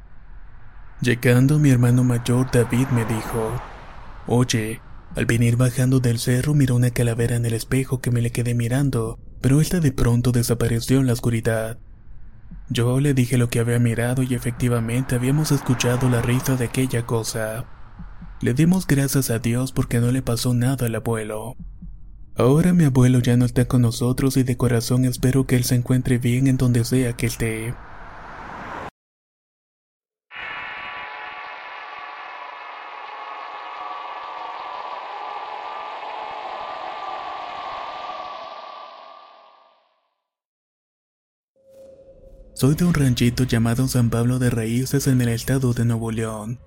Llegando 1.01 1.59
mi 1.59 1.69
hermano 1.69 2.03
mayor 2.03 2.49
David 2.51 2.87
me 2.87 3.05
dijo, 3.05 3.61
Oye, 4.25 4.79
al 5.15 5.25
venir 5.25 5.57
bajando 5.57 5.99
del 5.99 6.17
cerro 6.17 6.53
miró 6.53 6.75
una 6.75 6.89
calavera 6.89 7.35
en 7.35 7.45
el 7.45 7.53
espejo 7.53 8.01
que 8.01 8.09
me 8.09 8.21
le 8.21 8.31
quedé 8.31 8.55
mirando, 8.55 9.19
pero 9.41 9.61
esta 9.61 9.79
de 9.79 9.91
pronto 9.91 10.31
desapareció 10.31 10.99
en 10.99 11.07
la 11.07 11.13
oscuridad. 11.13 11.77
Yo 12.69 12.99
le 12.99 13.13
dije 13.13 13.37
lo 13.37 13.49
que 13.49 13.59
había 13.59 13.77
mirado 13.77 14.23
y 14.23 14.33
efectivamente 14.33 15.15
habíamos 15.15 15.51
escuchado 15.51 16.09
la 16.09 16.21
risa 16.21 16.55
de 16.55 16.65
aquella 16.65 17.05
cosa. 17.05 17.65
Le 18.41 18.53
dimos 18.53 18.87
gracias 18.87 19.29
a 19.29 19.39
Dios 19.39 19.71
porque 19.71 19.99
no 19.99 20.11
le 20.11 20.21
pasó 20.21 20.53
nada 20.53 20.87
al 20.87 20.95
abuelo. 20.95 21.55
Ahora 22.35 22.73
mi 22.73 22.83
abuelo 22.85 23.19
ya 23.19 23.37
no 23.37 23.45
está 23.45 23.65
con 23.65 23.83
nosotros 23.83 24.37
y 24.37 24.43
de 24.43 24.57
corazón 24.57 25.05
espero 25.05 25.45
que 25.45 25.55
él 25.55 25.63
se 25.63 25.75
encuentre 25.75 26.17
bien 26.17 26.47
en 26.47 26.57
donde 26.57 26.83
sea 26.83 27.13
que 27.13 27.27
esté. 27.27 27.75
Soy 42.55 42.75
de 42.75 42.85
un 42.85 42.93
ranchito 42.93 43.45
llamado 43.45 43.87
San 43.87 44.11
Pablo 44.11 44.37
de 44.37 44.51
Raíces 44.51 45.07
en 45.07 45.19
el 45.21 45.29
estado 45.29 45.73
de 45.73 45.85
Nuevo 45.85 46.11
León. 46.11 46.59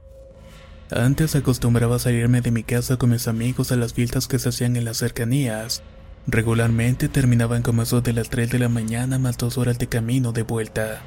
Antes 0.90 1.37
acostumbraba 1.37 2.00
salirme 2.00 2.40
de 2.40 2.50
mi 2.50 2.64
casa 2.64 2.97
con 2.97 3.11
mis 3.11 3.28
amigos 3.28 3.71
a 3.71 3.76
las 3.76 3.95
fiestas 3.95 4.26
que 4.26 4.40
se 4.40 4.49
hacían 4.49 4.75
en 4.75 4.85
las 4.85 4.97
cercanías. 4.97 5.85
Regularmente 6.26 7.09
terminaban 7.09 7.62
como 7.62 7.83
eso 7.83 8.00
de 8.00 8.12
las 8.14 8.31
3 8.31 8.50
de 8.50 8.59
la 8.59 8.69
mañana 8.69 9.21
más 9.21 9.38
dos 9.38 9.59
horas 9.59 9.78
de 9.78 9.87
camino 9.87 10.33
de 10.33 10.43
vuelta. 10.43 11.02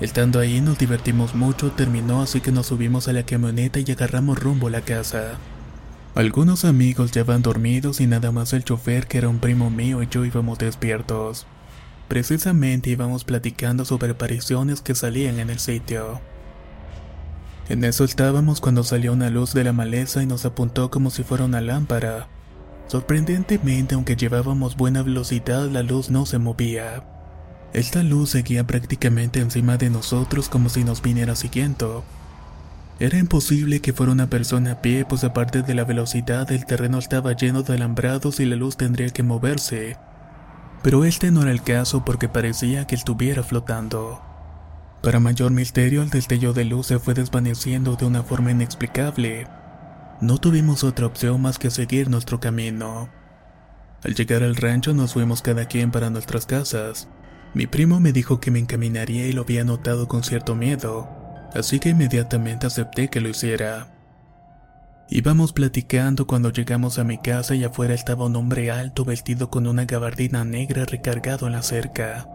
Estando 0.00 0.40
ahí 0.40 0.62
nos 0.62 0.78
divertimos 0.78 1.34
mucho, 1.34 1.72
terminó 1.72 2.22
así 2.22 2.40
que 2.40 2.52
nos 2.52 2.68
subimos 2.68 3.08
a 3.08 3.12
la 3.12 3.24
camioneta 3.24 3.80
y 3.80 3.92
agarramos 3.92 4.38
rumbo 4.38 4.68
a 4.68 4.70
la 4.70 4.80
casa. 4.80 5.32
Algunos 6.14 6.64
amigos 6.64 7.12
ya 7.12 7.22
van 7.22 7.42
dormidos 7.42 8.00
y 8.00 8.06
nada 8.06 8.32
más 8.32 8.54
el 8.54 8.64
chofer 8.64 9.06
que 9.06 9.18
era 9.18 9.28
un 9.28 9.40
primo 9.40 9.68
mío 9.68 10.02
y 10.02 10.08
yo 10.08 10.24
íbamos 10.24 10.58
despiertos. 10.58 11.46
Precisamente 12.12 12.90
íbamos 12.90 13.24
platicando 13.24 13.86
sobre 13.86 14.10
apariciones 14.10 14.82
que 14.82 14.94
salían 14.94 15.40
en 15.40 15.48
el 15.48 15.58
sitio. 15.58 16.20
En 17.70 17.84
eso 17.84 18.04
estábamos 18.04 18.60
cuando 18.60 18.84
salió 18.84 19.14
una 19.14 19.30
luz 19.30 19.54
de 19.54 19.64
la 19.64 19.72
maleza 19.72 20.22
y 20.22 20.26
nos 20.26 20.44
apuntó 20.44 20.90
como 20.90 21.08
si 21.08 21.22
fuera 21.22 21.46
una 21.46 21.62
lámpara. 21.62 22.28
Sorprendentemente, 22.86 23.94
aunque 23.94 24.14
llevábamos 24.14 24.76
buena 24.76 25.02
velocidad, 25.02 25.70
la 25.70 25.82
luz 25.82 26.10
no 26.10 26.26
se 26.26 26.36
movía. 26.36 27.02
Esta 27.72 28.02
luz 28.02 28.28
seguía 28.28 28.66
prácticamente 28.66 29.40
encima 29.40 29.78
de 29.78 29.88
nosotros 29.88 30.50
como 30.50 30.68
si 30.68 30.84
nos 30.84 31.00
viniera 31.00 31.34
siguiendo. 31.34 32.04
Era 33.00 33.16
imposible 33.16 33.80
que 33.80 33.94
fuera 33.94 34.12
una 34.12 34.28
persona 34.28 34.72
a 34.72 34.82
pie, 34.82 35.06
pues 35.06 35.24
aparte 35.24 35.62
de 35.62 35.74
la 35.74 35.84
velocidad, 35.84 36.52
el 36.52 36.66
terreno 36.66 36.98
estaba 36.98 37.32
lleno 37.32 37.62
de 37.62 37.72
alambrados 37.72 38.38
y 38.38 38.44
la 38.44 38.56
luz 38.56 38.76
tendría 38.76 39.08
que 39.08 39.22
moverse. 39.22 39.96
Pero 40.82 41.04
este 41.04 41.30
no 41.30 41.42
era 41.42 41.50
el 41.50 41.62
caso 41.62 42.04
porque 42.04 42.28
parecía 42.28 42.86
que 42.86 42.94
estuviera 42.94 43.42
flotando. 43.42 44.20
Para 45.02 45.20
mayor 45.20 45.50
misterio, 45.52 46.02
el 46.02 46.10
destello 46.10 46.52
de 46.52 46.64
luz 46.64 46.88
se 46.88 46.98
fue 46.98 47.14
desvaneciendo 47.14 47.96
de 47.96 48.04
una 48.04 48.22
forma 48.22 48.50
inexplicable. 48.50 49.46
No 50.20 50.38
tuvimos 50.38 50.84
otra 50.84 51.06
opción 51.06 51.40
más 51.40 51.58
que 51.58 51.70
seguir 51.70 52.08
nuestro 52.08 52.40
camino. 52.40 53.08
Al 54.04 54.14
llegar 54.14 54.42
al 54.42 54.56
rancho 54.56 54.94
nos 54.94 55.12
fuimos 55.12 55.42
cada 55.42 55.66
quien 55.66 55.90
para 55.90 56.10
nuestras 56.10 56.46
casas. 56.46 57.08
Mi 57.54 57.66
primo 57.66 58.00
me 58.00 58.12
dijo 58.12 58.40
que 58.40 58.50
me 58.50 58.58
encaminaría 58.58 59.26
y 59.26 59.32
lo 59.32 59.42
había 59.42 59.64
notado 59.64 60.08
con 60.08 60.24
cierto 60.24 60.54
miedo, 60.54 61.08
así 61.54 61.78
que 61.78 61.90
inmediatamente 61.90 62.66
acepté 62.66 63.08
que 63.08 63.20
lo 63.20 63.28
hiciera. 63.28 64.01
Íbamos 65.14 65.52
platicando 65.52 66.26
cuando 66.26 66.50
llegamos 66.50 66.98
a 66.98 67.04
mi 67.04 67.18
casa 67.18 67.54
y 67.54 67.64
afuera 67.64 67.92
estaba 67.92 68.24
un 68.24 68.34
hombre 68.34 68.70
alto 68.70 69.04
vestido 69.04 69.50
con 69.50 69.66
una 69.66 69.84
gabardina 69.84 70.42
negra 70.42 70.86
recargado 70.86 71.46
en 71.46 71.52
la 71.52 71.60
cerca. 71.60 72.26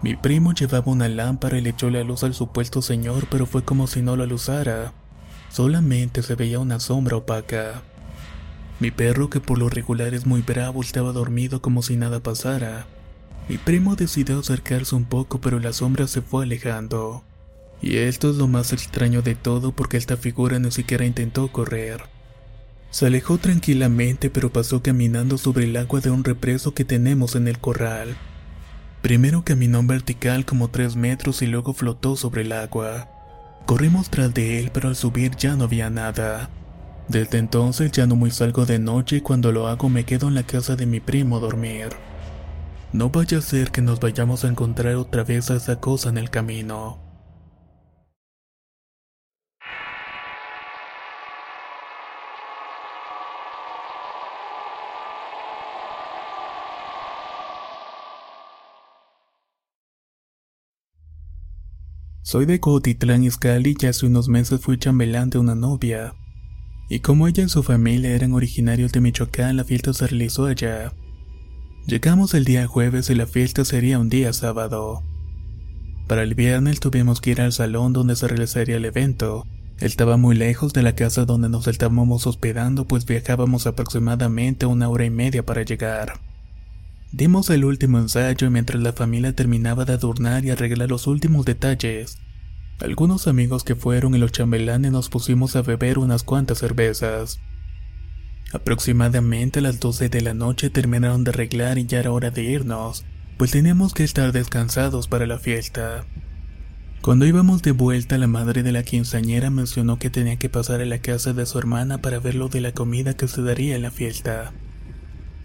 Mi 0.00 0.16
primo 0.16 0.54
llevaba 0.54 0.90
una 0.90 1.06
lámpara 1.10 1.58
y 1.58 1.60
le 1.60 1.68
echó 1.68 1.90
la 1.90 2.02
luz 2.04 2.24
al 2.24 2.32
supuesto 2.32 2.80
señor, 2.80 3.26
pero 3.30 3.44
fue 3.44 3.62
como 3.62 3.86
si 3.86 4.00
no 4.00 4.16
lo 4.16 4.34
usara. 4.34 4.94
Solamente 5.50 6.22
se 6.22 6.34
veía 6.34 6.60
una 6.60 6.80
sombra 6.80 7.18
opaca. 7.18 7.82
Mi 8.80 8.90
perro, 8.90 9.28
que 9.28 9.40
por 9.40 9.58
lo 9.58 9.68
regular 9.68 10.14
es 10.14 10.24
muy 10.24 10.40
bravo, 10.40 10.80
estaba 10.80 11.12
dormido 11.12 11.60
como 11.60 11.82
si 11.82 11.98
nada 11.98 12.20
pasara. 12.20 12.86
Mi 13.50 13.58
primo 13.58 13.96
decidió 13.96 14.38
acercarse 14.38 14.94
un 14.94 15.04
poco, 15.04 15.42
pero 15.42 15.58
la 15.58 15.74
sombra 15.74 16.08
se 16.08 16.22
fue 16.22 16.44
alejando. 16.44 17.22
Y 17.80 17.96
esto 17.98 18.30
es 18.30 18.36
lo 18.36 18.48
más 18.48 18.72
extraño 18.72 19.22
de 19.22 19.34
todo 19.34 19.72
porque 19.72 19.96
esta 19.96 20.16
figura 20.16 20.58
ni 20.58 20.70
siquiera 20.70 21.04
intentó 21.04 21.50
correr. 21.52 22.02
Se 22.90 23.06
alejó 23.06 23.38
tranquilamente, 23.38 24.30
pero 24.30 24.52
pasó 24.52 24.82
caminando 24.82 25.38
sobre 25.38 25.64
el 25.64 25.76
agua 25.76 26.00
de 26.00 26.10
un 26.10 26.24
represo 26.24 26.74
que 26.74 26.84
tenemos 26.84 27.36
en 27.36 27.46
el 27.46 27.58
corral. 27.58 28.16
Primero 29.02 29.44
caminó 29.44 29.78
en 29.78 29.86
vertical 29.86 30.44
como 30.44 30.68
tres 30.68 30.96
metros 30.96 31.42
y 31.42 31.46
luego 31.46 31.74
flotó 31.74 32.16
sobre 32.16 32.42
el 32.42 32.52
agua. 32.52 33.08
Corrimos 33.66 34.10
tras 34.10 34.32
de 34.32 34.58
él, 34.58 34.70
pero 34.72 34.88
al 34.88 34.96
subir 34.96 35.36
ya 35.36 35.54
no 35.54 35.64
había 35.64 35.90
nada. 35.90 36.48
Desde 37.08 37.38
entonces 37.38 37.92
ya 37.92 38.06
no 38.06 38.16
muy 38.16 38.30
salgo 38.30 38.66
de 38.66 38.78
noche 38.78 39.16
y 39.16 39.20
cuando 39.20 39.52
lo 39.52 39.68
hago 39.68 39.88
me 39.88 40.04
quedo 40.04 40.28
en 40.28 40.34
la 40.34 40.42
casa 40.42 40.74
de 40.74 40.86
mi 40.86 41.00
primo 41.00 41.36
a 41.36 41.40
dormir. 41.40 41.90
No 42.92 43.10
vaya 43.10 43.38
a 43.38 43.42
ser 43.42 43.70
que 43.70 43.82
nos 43.82 44.00
vayamos 44.00 44.44
a 44.44 44.48
encontrar 44.48 44.94
otra 44.96 45.22
vez 45.22 45.50
a 45.50 45.56
esa 45.56 45.78
cosa 45.78 46.08
en 46.08 46.18
el 46.18 46.30
camino. 46.30 47.07
Soy 62.28 62.44
de 62.44 62.60
Cotitlán 62.60 63.24
Izcalli 63.24 63.74
y 63.80 63.86
hace 63.86 64.04
unos 64.04 64.28
meses 64.28 64.60
fui 64.60 64.76
chambelán 64.76 65.30
de 65.30 65.38
una 65.38 65.54
novia. 65.54 66.12
Y 66.90 67.00
como 67.00 67.26
ella 67.26 67.44
y 67.44 67.48
su 67.48 67.62
familia 67.62 68.10
eran 68.10 68.34
originarios 68.34 68.92
de 68.92 69.00
Michoacán, 69.00 69.56
la 69.56 69.64
fiesta 69.64 69.94
se 69.94 70.08
realizó 70.08 70.44
allá. 70.44 70.92
Llegamos 71.86 72.34
el 72.34 72.44
día 72.44 72.66
jueves 72.66 73.08
y 73.08 73.14
la 73.14 73.26
fiesta 73.26 73.64
sería 73.64 73.98
un 73.98 74.10
día 74.10 74.34
sábado. 74.34 75.02
Para 76.06 76.22
el 76.22 76.34
viernes 76.34 76.80
tuvimos 76.80 77.22
que 77.22 77.30
ir 77.30 77.40
al 77.40 77.54
salón 77.54 77.94
donde 77.94 78.14
se 78.14 78.28
realizaría 78.28 78.76
el 78.76 78.84
evento. 78.84 79.46
Estaba 79.80 80.18
muy 80.18 80.36
lejos 80.36 80.74
de 80.74 80.82
la 80.82 80.94
casa 80.94 81.24
donde 81.24 81.48
nos 81.48 81.66
estábamos 81.66 82.26
hospedando 82.26 82.86
pues 82.86 83.06
viajábamos 83.06 83.66
aproximadamente 83.66 84.66
una 84.66 84.90
hora 84.90 85.06
y 85.06 85.10
media 85.10 85.46
para 85.46 85.62
llegar. 85.62 86.20
Dimos 87.10 87.48
el 87.48 87.64
último 87.64 87.98
ensayo 87.98 88.50
mientras 88.50 88.82
la 88.82 88.92
familia 88.92 89.32
terminaba 89.32 89.86
de 89.86 89.94
adornar 89.94 90.44
y 90.44 90.50
arreglar 90.50 90.90
los 90.90 91.06
últimos 91.06 91.46
detalles. 91.46 92.18
Algunos 92.80 93.26
amigos 93.26 93.64
que 93.64 93.74
fueron 93.74 94.14
y 94.14 94.18
los 94.18 94.30
chambelanes 94.30 94.92
nos 94.92 95.08
pusimos 95.08 95.56
a 95.56 95.62
beber 95.62 95.98
unas 95.98 96.22
cuantas 96.22 96.58
cervezas. 96.58 97.40
Aproximadamente 98.52 99.58
a 99.58 99.62
las 99.62 99.80
12 99.80 100.10
de 100.10 100.20
la 100.20 100.34
noche 100.34 100.68
terminaron 100.68 101.24
de 101.24 101.30
arreglar 101.30 101.78
y 101.78 101.86
ya 101.86 102.00
era 102.00 102.12
hora 102.12 102.30
de 102.30 102.44
irnos, 102.44 103.04
pues 103.38 103.52
teníamos 103.52 103.94
que 103.94 104.04
estar 104.04 104.32
descansados 104.32 105.08
para 105.08 105.26
la 105.26 105.38
fiesta. 105.38 106.04
Cuando 107.00 107.24
íbamos 107.24 107.62
de 107.62 107.72
vuelta, 107.72 108.18
la 108.18 108.26
madre 108.26 108.62
de 108.62 108.72
la 108.72 108.82
quinceañera 108.82 109.50
mencionó 109.50 109.98
que 109.98 110.10
tenía 110.10 110.36
que 110.36 110.50
pasar 110.50 110.82
a 110.82 110.86
la 110.86 110.98
casa 110.98 111.32
de 111.32 111.46
su 111.46 111.58
hermana 111.58 111.98
para 111.98 112.18
ver 112.18 112.34
lo 112.34 112.48
de 112.48 112.60
la 112.60 112.72
comida 112.72 113.16
que 113.16 113.28
se 113.28 113.40
daría 113.42 113.76
en 113.76 113.82
la 113.82 113.90
fiesta. 113.90 114.52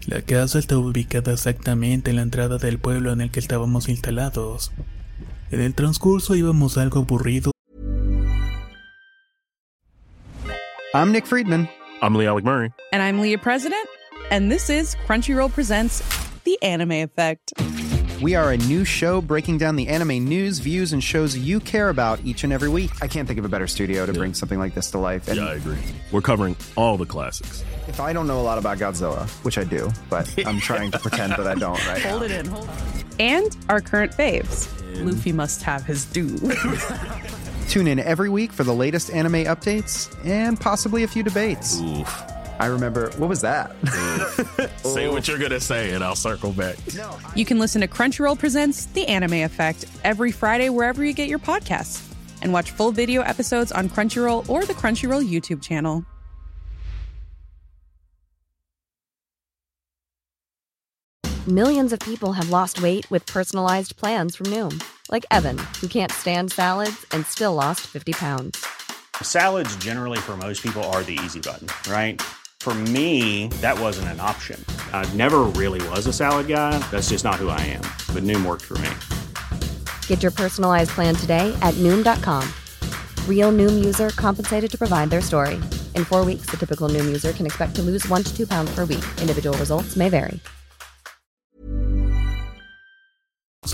La 0.06 0.20
casa 0.20 0.58
estaba 0.58 0.82
ubicada 0.82 1.32
exactamente 1.32 2.10
en 2.10 2.16
la 2.16 2.22
entrada 2.22 2.58
del 2.58 2.78
pueblo 2.78 3.12
en 3.12 3.22
el 3.22 3.30
que 3.30 3.40
estábamos 3.40 3.88
instalados. 3.88 4.70
En 5.50 5.60
el 5.60 5.74
transcurso 5.74 6.34
íbamos 6.34 6.76
algo 6.76 7.00
aburridos. 7.00 7.52
I'm 10.92 11.10
Nick 11.10 11.26
Friedman. 11.26 11.68
I'm 12.02 12.14
Lee 12.14 12.26
Alec 12.26 12.44
Murray. 12.44 12.70
And 12.92 13.02
I'm 13.02 13.18
Leah 13.20 13.38
President, 13.38 13.88
and 14.30 14.50
this 14.52 14.68
is 14.68 14.94
Crunchyroll 15.06 15.52
Presents 15.52 16.02
The 16.44 16.58
Anime 16.62 17.02
Effect. 17.02 17.52
We 18.22 18.34
are 18.36 18.52
a 18.52 18.56
new 18.56 18.84
show 18.84 19.20
breaking 19.20 19.58
down 19.58 19.76
the 19.76 19.88
anime 19.88 20.24
news, 20.24 20.58
views, 20.58 20.92
and 20.92 21.02
shows 21.02 21.36
you 21.36 21.60
care 21.60 21.88
about 21.90 22.20
each 22.24 22.44
and 22.44 22.52
every 22.52 22.68
week. 22.68 22.90
I 23.02 23.08
can't 23.08 23.26
think 23.26 23.38
of 23.38 23.44
a 23.44 23.48
better 23.48 23.66
studio 23.66 24.06
to 24.06 24.12
bring 24.12 24.32
something 24.34 24.58
like 24.58 24.74
this 24.74 24.90
to 24.92 24.98
life. 24.98 25.28
And 25.28 25.36
Yeah, 25.36 25.46
I 25.48 25.54
agree. 25.54 25.76
We're 26.12 26.22
covering 26.22 26.56
all 26.76 26.96
the 26.96 27.04
classics. 27.06 27.64
if 27.88 28.00
I 28.00 28.12
don't 28.12 28.26
know 28.26 28.40
a 28.40 28.42
lot 28.42 28.56
about 28.56 28.78
Godzilla, 28.78 29.28
which 29.44 29.58
I 29.58 29.64
do, 29.64 29.90
but 30.08 30.32
I'm 30.46 30.58
trying 30.58 30.90
to 30.92 30.98
pretend 30.98 31.32
that 31.32 31.46
I 31.46 31.54
don't 31.54 31.84
right 31.86 32.00
Hold 32.06 32.20
now. 32.20 32.26
it 32.26 32.30
in, 32.32 32.46
hold 32.46 32.68
it. 32.68 33.04
And 33.20 33.56
our 33.68 33.80
current 33.80 34.12
faves. 34.12 34.70
Luffy 35.04 35.32
must 35.32 35.62
have 35.62 35.84
his 35.84 36.04
due. 36.06 36.38
Tune 37.68 37.88
in 37.88 37.98
every 37.98 38.28
week 38.30 38.52
for 38.52 38.64
the 38.64 38.74
latest 38.74 39.10
anime 39.10 39.44
updates 39.44 40.14
and 40.24 40.58
possibly 40.58 41.02
a 41.02 41.08
few 41.08 41.22
debates. 41.22 41.80
Oof. 41.80 42.22
I 42.60 42.66
remember, 42.66 43.10
what 43.16 43.28
was 43.28 43.40
that? 43.40 43.78
Mm. 43.82 44.82
Say 44.94 45.08
what 45.08 45.26
you're 45.26 45.38
gonna 45.38 45.60
say, 45.60 45.92
and 45.92 46.04
I'll 46.04 46.14
circle 46.14 46.52
back. 46.52 46.76
you 47.34 47.44
can 47.44 47.58
listen 47.58 47.80
to 47.80 47.88
Crunchyroll 47.88 48.38
Presents 48.38 48.86
The 48.86 49.06
Anime 49.06 49.44
Effect 49.44 49.84
every 50.04 50.30
Friday 50.30 50.68
wherever 50.68 51.04
you 51.04 51.12
get 51.12 51.28
your 51.28 51.38
podcasts. 51.40 52.10
And 52.42 52.52
watch 52.52 52.70
full 52.70 52.92
video 52.92 53.22
episodes 53.22 53.72
on 53.72 53.88
Crunchyroll 53.88 54.48
or 54.48 54.64
the 54.64 54.74
Crunchyroll 54.74 55.28
YouTube 55.28 55.62
channel. 55.62 56.04
Millions 61.48 61.92
of 61.92 62.00
people 62.00 62.32
have 62.32 62.48
lost 62.48 62.80
weight 62.80 63.10
with 63.10 63.26
personalized 63.26 63.96
plans 63.96 64.34
from 64.34 64.46
Noom, 64.46 64.82
like 65.10 65.26
Evan, 65.30 65.58
who 65.80 65.88
can't 65.88 66.10
stand 66.10 66.50
salads 66.52 67.04
and 67.12 67.26
still 67.26 67.52
lost 67.52 67.82
50 67.82 68.12
pounds. 68.14 68.64
Salads, 69.22 69.76
generally, 69.76 70.18
for 70.18 70.36
most 70.38 70.62
people, 70.62 70.82
are 70.84 71.02
the 71.02 71.18
easy 71.22 71.40
button, 71.40 71.68
right? 71.92 72.22
For 72.64 72.74
me, 72.74 73.48
that 73.60 73.78
wasn't 73.78 74.08
an 74.08 74.20
option. 74.20 74.58
I 74.90 75.04
never 75.12 75.40
really 75.42 75.86
was 75.90 76.06
a 76.06 76.14
salad 76.14 76.48
guy. 76.48 76.78
That's 76.90 77.10
just 77.10 77.22
not 77.22 77.34
who 77.34 77.50
I 77.50 77.60
am. 77.60 77.82
But 78.14 78.22
Noom 78.22 78.46
worked 78.46 78.62
for 78.62 78.78
me. 78.78 78.88
Get 80.06 80.22
your 80.22 80.32
personalized 80.32 80.88
plan 80.92 81.14
today 81.14 81.54
at 81.60 81.74
Noom.com. 81.74 82.48
Real 83.28 83.52
Noom 83.52 83.84
user 83.84 84.08
compensated 84.16 84.70
to 84.70 84.78
provide 84.78 85.10
their 85.10 85.20
story. 85.20 85.56
In 85.94 86.06
four 86.06 86.24
weeks, 86.24 86.46
the 86.46 86.56
typical 86.56 86.88
Noom 86.88 87.04
user 87.04 87.34
can 87.34 87.44
expect 87.44 87.74
to 87.76 87.82
lose 87.82 88.08
one 88.08 88.22
to 88.22 88.34
two 88.34 88.46
pounds 88.46 88.74
per 88.74 88.86
week. 88.86 89.04
Individual 89.20 89.54
results 89.58 89.94
may 89.94 90.08
vary. 90.08 90.40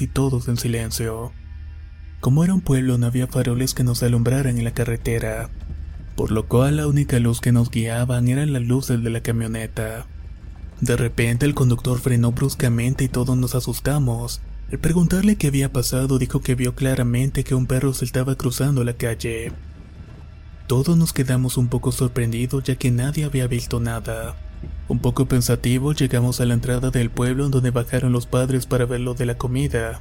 y 0.00 0.06
todos 0.06 0.48
en 0.48 0.56
silencio. 0.56 1.32
Como 2.20 2.42
era 2.42 2.54
un 2.54 2.62
pueblo 2.62 2.96
no 2.96 3.06
había 3.06 3.26
faroles 3.26 3.74
que 3.74 3.84
nos 3.84 4.02
alumbraran 4.02 4.56
en 4.56 4.64
la 4.64 4.72
carretera, 4.72 5.50
por 6.16 6.30
lo 6.30 6.46
cual 6.46 6.76
la 6.76 6.86
única 6.86 7.18
luz 7.18 7.40
que 7.40 7.52
nos 7.52 7.70
guiaban 7.70 8.28
eran 8.28 8.52
las 8.52 8.62
luces 8.62 9.02
de 9.02 9.10
la 9.10 9.20
camioneta. 9.20 10.06
De 10.80 10.96
repente 10.96 11.46
el 11.46 11.54
conductor 11.54 11.98
frenó 11.98 12.32
bruscamente 12.32 13.04
y 13.04 13.08
todos 13.08 13.36
nos 13.36 13.54
asustamos. 13.54 14.40
Al 14.72 14.78
preguntarle 14.78 15.36
qué 15.36 15.48
había 15.48 15.72
pasado 15.72 16.18
dijo 16.18 16.40
que 16.40 16.54
vio 16.54 16.74
claramente 16.74 17.44
que 17.44 17.54
un 17.54 17.66
perro 17.66 17.92
se 17.92 18.04
estaba 18.04 18.36
cruzando 18.36 18.84
la 18.84 18.94
calle. 18.94 19.52
Todos 20.66 20.96
nos 20.96 21.12
quedamos 21.12 21.56
un 21.56 21.68
poco 21.68 21.92
sorprendidos 21.92 22.64
ya 22.64 22.76
que 22.76 22.90
nadie 22.90 23.24
había 23.24 23.46
visto 23.46 23.80
nada. 23.80 24.36
Un 24.88 25.00
poco 25.00 25.26
pensativos 25.26 25.96
llegamos 25.96 26.40
a 26.40 26.46
la 26.46 26.54
entrada 26.54 26.90
del 26.90 27.10
pueblo 27.10 27.48
donde 27.48 27.70
bajaron 27.70 28.12
los 28.12 28.26
padres 28.26 28.66
para 28.66 28.86
ver 28.86 29.00
lo 29.00 29.14
de 29.14 29.26
la 29.26 29.36
comida. 29.36 30.00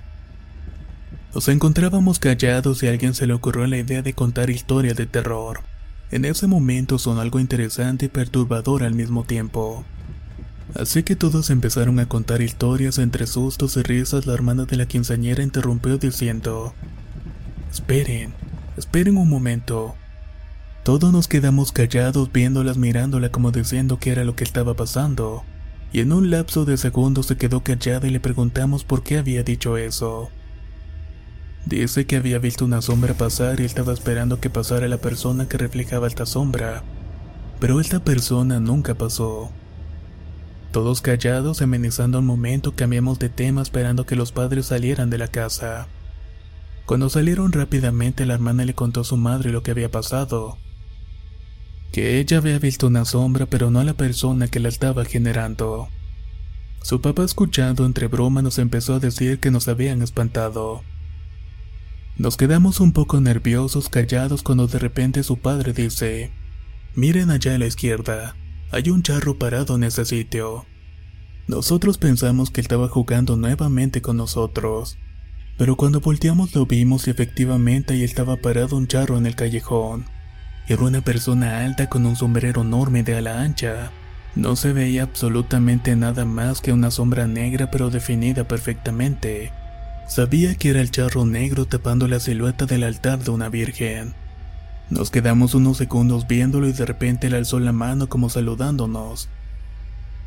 Nos 1.34 1.48
encontrábamos 1.48 2.20
callados 2.20 2.82
y 2.84 2.88
a 2.88 2.92
alguien 2.92 3.13
se 3.13 3.28
le 3.28 3.34
ocurrió 3.34 3.68
la 3.68 3.78
idea 3.78 4.01
de 4.01 4.13
contar 4.13 4.50
historias 4.50 4.96
de 4.96 5.06
terror. 5.06 5.62
En 6.12 6.25
ese 6.25 6.48
momento 6.48 6.98
son 6.98 7.20
algo 7.20 7.39
interesante 7.39 8.06
y 8.06 8.10
perturbador 8.10 8.84
al 8.84 8.96
mismo 8.96 9.25
tiempo. 9.25 9.86
Así 10.74 11.04
que 11.04 11.16
todos 11.16 11.50
empezaron 11.50 12.00
a 12.00 12.08
contar 12.08 12.42
historias 12.42 12.98
entre 12.98 13.28
sustos 13.28 13.78
y 13.78 13.84
risas. 13.84 14.25
La 14.25 14.34
hermana 14.34 14.66
de 14.66 14.75
la 14.75 14.88
quinceañera 14.88 15.44
interrumpió 15.44 15.98
diciendo: 15.98 16.74
Esperen, 17.72 18.34
esperen 18.78 19.18
un 19.18 19.30
momento. 19.30 19.96
Todos 20.84 21.12
nos 21.13 21.28
quedamos 21.28 21.72
callados 21.72 22.32
viéndolas 22.32 22.78
mirándola 22.78 23.30
como 23.30 23.51
diciendo 23.51 24.00
qué 24.00 24.12
era 24.12 24.24
lo 24.24 24.36
que 24.36 24.44
estaba 24.44 24.75
pasando. 24.75 25.44
Y 25.92 26.00
en 26.00 26.12
un 26.12 26.32
lapso 26.32 26.66
de 26.66 26.78
segundos 26.78 27.28
se 27.28 27.38
quedó 27.38 27.62
callada 27.63 28.08
y 28.08 28.12
le 28.12 28.20
preguntamos 28.20 28.84
por 28.84 29.04
qué 29.04 29.18
había 29.18 29.44
dicho 29.44 29.78
eso. 29.78 30.30
Dice 31.66 32.06
que 32.06 32.16
había 32.16 32.39
visto 32.39 32.66
una 32.66 32.82
sombra 32.82 33.13
pasar 33.13 33.60
y 33.60 33.66
estaba 33.66 33.94
esperando 33.94 34.39
que 34.39 34.50
pasara 34.50 34.88
la 34.88 34.98
persona 34.98 35.48
que 35.48 35.58
reflejaba 35.58 36.08
esta 36.08 36.25
sombra. 36.25 36.84
Pero 37.60 37.80
esta 37.80 38.04
persona 38.04 38.60
nunca 38.60 38.96
pasó. 38.96 39.51
Todos 40.72 41.01
callados, 41.01 41.62
amenizando 41.62 42.20
un 42.20 42.25
momento, 42.25 42.75
cambiamos 42.75 43.20
de 43.20 43.30
tema 43.30 43.62
esperando 43.62 44.06
que 44.06 44.16
los 44.16 44.32
padres 44.32 44.68
salieran 44.68 45.10
de 45.10 45.18
la 45.18 45.28
casa. 45.28 45.88
Cuando 46.86 47.10
salieron 47.10 47.51
rápidamente, 47.51 48.25
la 48.25 48.36
hermana 48.36 48.66
le 48.66 48.74
contó 48.74 49.01
a 49.01 49.04
su 49.04 49.18
madre 49.18 49.51
lo 49.51 49.62
que 49.63 49.72
había 49.72 49.92
pasado. 49.92 50.58
Que 51.92 52.20
ella 52.20 52.38
había 52.38 52.60
visto 52.60 52.88
una 52.88 53.06
sombra, 53.06 53.46
pero 53.48 53.72
no 53.72 53.80
a 53.80 53.84
la 53.84 53.94
persona 53.94 54.48
que 54.48 54.60
la 54.60 54.70
estaba 54.70 55.06
generando. 55.06 55.88
Su 56.82 57.01
papá, 57.01 57.24
escuchando 57.24 57.86
entre 57.86 58.08
broma, 58.08 58.42
nos 58.42 58.58
empezó 58.58 58.96
a 58.96 59.00
decir 59.00 59.39
que 59.39 59.51
nos 59.51 59.68
habían 59.68 60.01
espantado. 60.01 60.84
Nos 62.19 62.35
quedamos 62.35 62.81
un 62.81 62.91
poco 62.91 63.21
nerviosos, 63.21 63.88
callados, 63.88 64.43
cuando 64.43 64.67
de 64.67 64.77
repente 64.77 65.23
su 65.23 65.38
padre 65.38 65.71
dice, 65.71 66.31
Miren 66.93 67.31
allá 67.31 67.55
a 67.55 67.57
la 67.57 67.65
izquierda, 67.65 68.35
hay 68.71 68.89
un 68.89 69.03
charro 69.03 69.39
parado 69.39 69.77
en 69.77 69.85
ese 69.85 70.03
sitio. 70.03 70.65
Nosotros 71.47 71.97
pensamos 71.97 72.51
que 72.51 72.59
estaba 72.59 72.89
jugando 72.89 73.38
nuevamente 73.38 74.01
con 74.01 74.17
nosotros, 74.17 74.97
pero 75.57 75.77
cuando 75.77 76.01
volteamos 76.01 76.53
lo 76.53 76.65
vimos 76.65 77.07
y 77.07 77.11
efectivamente 77.11 77.93
ahí 77.93 78.03
estaba 78.03 78.35
parado 78.35 78.75
un 78.75 78.88
charro 78.88 79.17
en 79.17 79.25
el 79.25 79.38
callejón. 79.38 80.03
Era 80.67 80.83
una 80.83 80.99
persona 80.99 81.63
alta 81.63 81.88
con 81.88 82.05
un 82.05 82.17
sombrero 82.17 82.63
enorme 82.63 83.01
de 83.03 83.15
ala 83.15 83.41
ancha. 83.41 83.93
No 84.35 84.57
se 84.57 84.73
veía 84.73 85.03
absolutamente 85.03 85.95
nada 85.95 86.25
más 86.25 86.59
que 86.59 86.73
una 86.73 86.91
sombra 86.91 87.27
negra 87.27 87.71
pero 87.71 87.89
definida 87.89 88.45
perfectamente. 88.45 89.53
Sabía 90.10 90.56
que 90.56 90.72
era 90.72 90.82
el 90.82 90.89
charro 90.89 91.24
negro 91.28 91.68
tapando 91.68 92.08
la 92.08 92.20
silueta 92.20 92.66
del 92.66 92.84
altar 92.84 93.20
de 93.20 93.30
una 93.30 93.48
virgen. 93.48 94.16
Nos 94.89 95.12
quedamos 95.12 95.54
unos 95.54 95.78
segundos 95.78 96.28
viéndolo 96.28 96.68
y 96.68 96.74
de 96.74 96.84
repente 96.84 97.28
él 97.28 97.36
alzó 97.36 97.60
la 97.60 97.74
mano 97.74 98.10
como 98.10 98.28
saludándonos. 98.28 99.30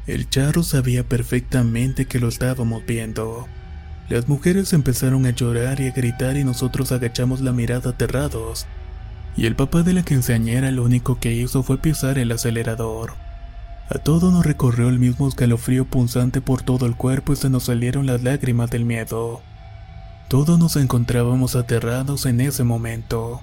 El 0.07 0.31
charro 0.31 0.63
sabía 0.63 1.03
perfectamente 1.03 2.07
que 2.07 2.21
lo 2.21 2.29
estábamos 2.29 2.87
viendo. 2.87 3.49
Las 4.09 4.29
mujeres 4.29 4.73
empezaron 4.73 5.27
a 5.27 5.31
llorar 5.31 5.81
y 5.81 5.89
a 5.89 5.91
gritar 5.91 6.37
y 6.37 6.45
nosotros 6.45 6.93
agachamos 6.93 7.41
la 7.41 7.51
mirada 7.51 7.91
aterrados. 7.91 8.67
Y 9.37 9.47
el 9.47 9.57
papá 9.57 9.83
de 9.83 9.95
la 9.95 10.05
quinceañera 10.05 10.71
lo 10.71 10.85
único 10.85 11.19
que 11.19 11.33
hizo 11.33 11.65
fue 11.65 11.79
pisar 11.79 12.21
el 12.21 12.31
acelerador. 12.31 13.15
A 13.91 13.99
todo 13.99 14.31
nos 14.31 14.47
recorrió 14.47 14.89
el 14.89 15.01
mismo 15.01 15.27
escalofrío 15.27 15.87
punzante 15.87 16.41
por 16.41 16.63
todo 16.63 16.87
el 16.87 16.95
cuerpo 16.95 17.33
y 17.33 17.37
se 17.37 17.51
nos 17.51 17.65
salieron 17.65 18.07
las 18.07 18.23
lágrimas 18.23 18.71
del 18.71 18.85
miedo. 18.85 19.43
Todos 20.33 20.59
nos 20.59 20.77
encontrábamos 20.77 21.57
aterrados 21.57 22.25
en 22.25 22.41
ese 22.41 22.65
momento. 22.65 23.43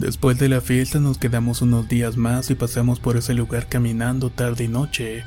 Después 0.00 0.40
de 0.40 0.48
la 0.48 0.60
fiesta 0.60 0.98
nos 0.98 1.18
quedamos 1.18 1.62
unos 1.62 1.88
días 1.88 2.16
más 2.16 2.50
y 2.50 2.56
pasamos 2.56 2.98
por 2.98 3.16
ese 3.16 3.34
lugar 3.34 3.68
caminando 3.68 4.30
tarde 4.30 4.64
y 4.64 4.68
noche, 4.68 5.22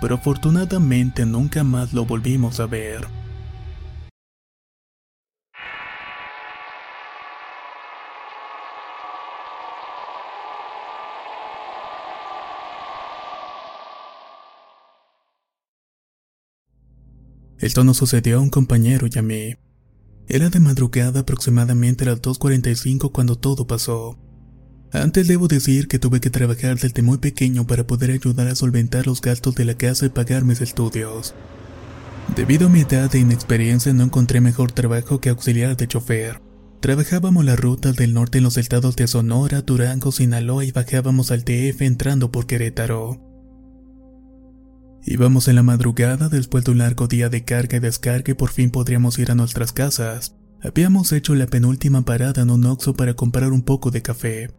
pero 0.00 0.16
afortunadamente 0.16 1.24
nunca 1.24 1.62
más 1.62 1.92
lo 1.92 2.04
volvimos 2.04 2.58
a 2.58 2.66
ver. 2.66 3.06
Esto 17.68 17.84
nos 17.84 17.98
sucedió 17.98 18.38
a 18.38 18.40
un 18.40 18.48
compañero 18.48 19.06
y 19.14 19.18
a 19.18 19.20
mí. 19.20 19.56
Era 20.26 20.48
de 20.48 20.58
madrugada 20.58 21.20
aproximadamente 21.20 22.04
a 22.04 22.06
las 22.06 22.22
2.45 22.22 23.12
cuando 23.12 23.36
todo 23.36 23.66
pasó. 23.66 24.18
Antes 24.90 25.28
debo 25.28 25.48
decir 25.48 25.86
que 25.86 25.98
tuve 25.98 26.18
que 26.18 26.30
trabajar 26.30 26.78
desde 26.78 27.02
muy 27.02 27.18
pequeño 27.18 27.66
para 27.66 27.86
poder 27.86 28.10
ayudar 28.10 28.48
a 28.48 28.54
solventar 28.54 29.06
los 29.06 29.20
gastos 29.20 29.54
de 29.54 29.66
la 29.66 29.74
casa 29.74 30.06
y 30.06 30.08
pagar 30.08 30.46
mis 30.46 30.62
estudios. 30.62 31.34
Debido 32.34 32.68
a 32.68 32.70
mi 32.70 32.80
edad 32.80 33.14
e 33.14 33.18
inexperiencia 33.18 33.92
no 33.92 34.04
encontré 34.04 34.40
mejor 34.40 34.72
trabajo 34.72 35.20
que 35.20 35.28
auxiliar 35.28 35.76
de 35.76 35.88
chofer. 35.88 36.40
Trabajábamos 36.80 37.44
las 37.44 37.60
rutas 37.60 37.96
del 37.96 38.14
norte 38.14 38.38
en 38.38 38.44
los 38.44 38.56
estados 38.56 38.96
de 38.96 39.06
Sonora, 39.08 39.60
Durango, 39.60 40.10
Sinaloa 40.10 40.64
y 40.64 40.72
bajábamos 40.72 41.30
al 41.30 41.44
TF 41.44 41.82
entrando 41.82 42.32
por 42.32 42.46
Querétaro. 42.46 43.27
Íbamos 45.10 45.48
en 45.48 45.54
la 45.54 45.62
madrugada 45.62 46.28
después 46.28 46.64
de 46.64 46.72
un 46.72 46.78
largo 46.78 47.06
día 47.06 47.30
de 47.30 47.42
carga 47.42 47.78
y 47.78 47.80
descarga 47.80 48.32
y 48.32 48.34
por 48.34 48.50
fin 48.50 48.70
podríamos 48.70 49.18
ir 49.18 49.30
a 49.30 49.34
nuestras 49.34 49.72
casas. 49.72 50.36
Habíamos 50.62 51.12
hecho 51.12 51.34
la 51.34 51.46
penúltima 51.46 52.02
parada 52.02 52.42
en 52.42 52.50
un 52.50 52.66
Oxxo 52.66 52.92
para 52.92 53.14
comprar 53.14 53.50
un 53.50 53.62
poco 53.62 53.90
de 53.90 54.02
café. 54.02 54.50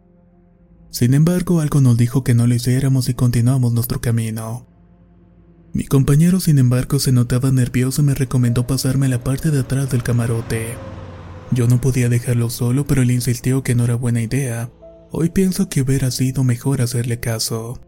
Sin 0.90 1.14
embargo, 1.14 1.62
algo 1.62 1.82
nos 1.82 1.98
dijo 1.98 2.24
que 2.24 2.34
no 2.34 2.48
lo 2.48 2.56
hiciéramos 2.56 3.10
y 3.10 3.14
continuamos 3.14 3.74
nuestro 3.74 4.02
camino. 4.02 4.66
Mi 5.72 5.86
compañero, 5.86 6.40
sin 6.40 6.58
embargo, 6.58 6.98
se 6.98 7.12
notaba 7.12 7.52
nervioso 7.52 8.02
y 8.02 8.06
me 8.06 8.16
recomendó 8.16 8.66
pasarme 8.66 9.06
a 9.06 9.10
la 9.10 9.24
parte 9.24 9.52
de 9.52 9.60
atrás 9.60 9.92
del 9.92 10.02
camarote. 10.02 10.74
Yo 11.52 11.68
no 11.68 11.80
podía 11.80 12.10
dejarlo 12.10 12.50
solo, 12.50 12.88
pero 12.88 13.04
él 13.04 13.12
insistió 13.12 13.62
que 13.62 13.76
no 13.76 13.84
era 13.84 13.94
buena 13.94 14.24
idea. 14.24 14.72
Hoy 15.12 15.30
pienso 15.30 15.70
que 15.70 15.84
hubiera 15.84 16.10
sido 16.10 16.44
mejor 16.44 16.82
hacerle 16.82 17.20
caso. 17.20 17.80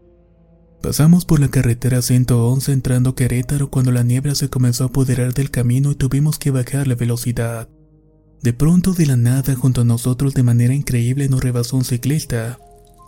Pasamos 0.82 1.24
por 1.24 1.38
la 1.38 1.46
carretera 1.46 2.02
111 2.02 2.72
entrando 2.72 3.14
Querétaro 3.14 3.70
cuando 3.70 3.92
la 3.92 4.02
niebla 4.02 4.34
se 4.34 4.50
comenzó 4.50 4.82
a 4.82 4.86
apoderar 4.88 5.32
del 5.32 5.52
camino 5.52 5.92
y 5.92 5.94
tuvimos 5.94 6.40
que 6.40 6.50
bajar 6.50 6.88
la 6.88 6.96
velocidad. 6.96 7.68
De 8.42 8.52
pronto 8.52 8.92
de 8.92 9.06
la 9.06 9.16
nada 9.16 9.54
junto 9.54 9.82
a 9.82 9.84
nosotros 9.84 10.34
de 10.34 10.42
manera 10.42 10.74
increíble 10.74 11.28
nos 11.28 11.40
rebasó 11.40 11.76
un 11.76 11.84
ciclista. 11.84 12.58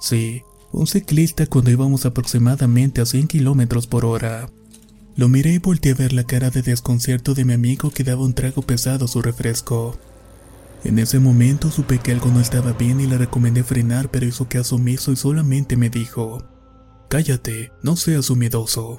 Sí, 0.01 0.43
un 0.71 0.87
ciclista 0.87 1.47
cuando 1.47 1.73
íbamos 1.73 2.07
aproximadamente 2.07 3.01
a 3.01 3.07
100 3.07 3.27
kilómetros 3.27 3.89
por 3.89 4.05
hora. 4.05 4.49
Lo 5.17 5.29
miré 5.29 5.55
y 5.55 5.59
volteé 5.59 5.93
a 5.93 5.97
ver 5.97 6.13
la 6.13 6.23
cara 6.23 6.51
de 6.51 6.63
desconcierto 6.63 7.35
de 7.35 7.45
mi 7.45 7.55
amigo 7.55 7.91
que 7.91 8.05
daba 8.05 8.23
un 8.23 8.35
trago 8.35 8.63
pesado 8.63 9.07
a 9.07 9.09
su 9.09 9.21
refresco. 9.21 9.99
En 10.85 11.01
ese 11.01 11.19
momento 11.19 11.73
supe 11.73 11.99
que 11.99 12.13
algo 12.13 12.31
no 12.31 12.41
estaba 12.41 12.73
bien 12.73 13.01
y 13.01 13.09
le 13.09 13.19
recomendé 13.19 13.65
frenar 13.65 14.13
pero 14.13 14.27
hizo 14.27 14.49
caso 14.49 14.77
omiso 14.77 15.11
y 15.11 15.17
solamente 15.17 15.77
me 15.77 15.91
dijo, 15.91 16.54
Cállate, 17.09 17.71
no 17.83 17.97
seas 17.97 18.31
humidoso. 18.31 18.97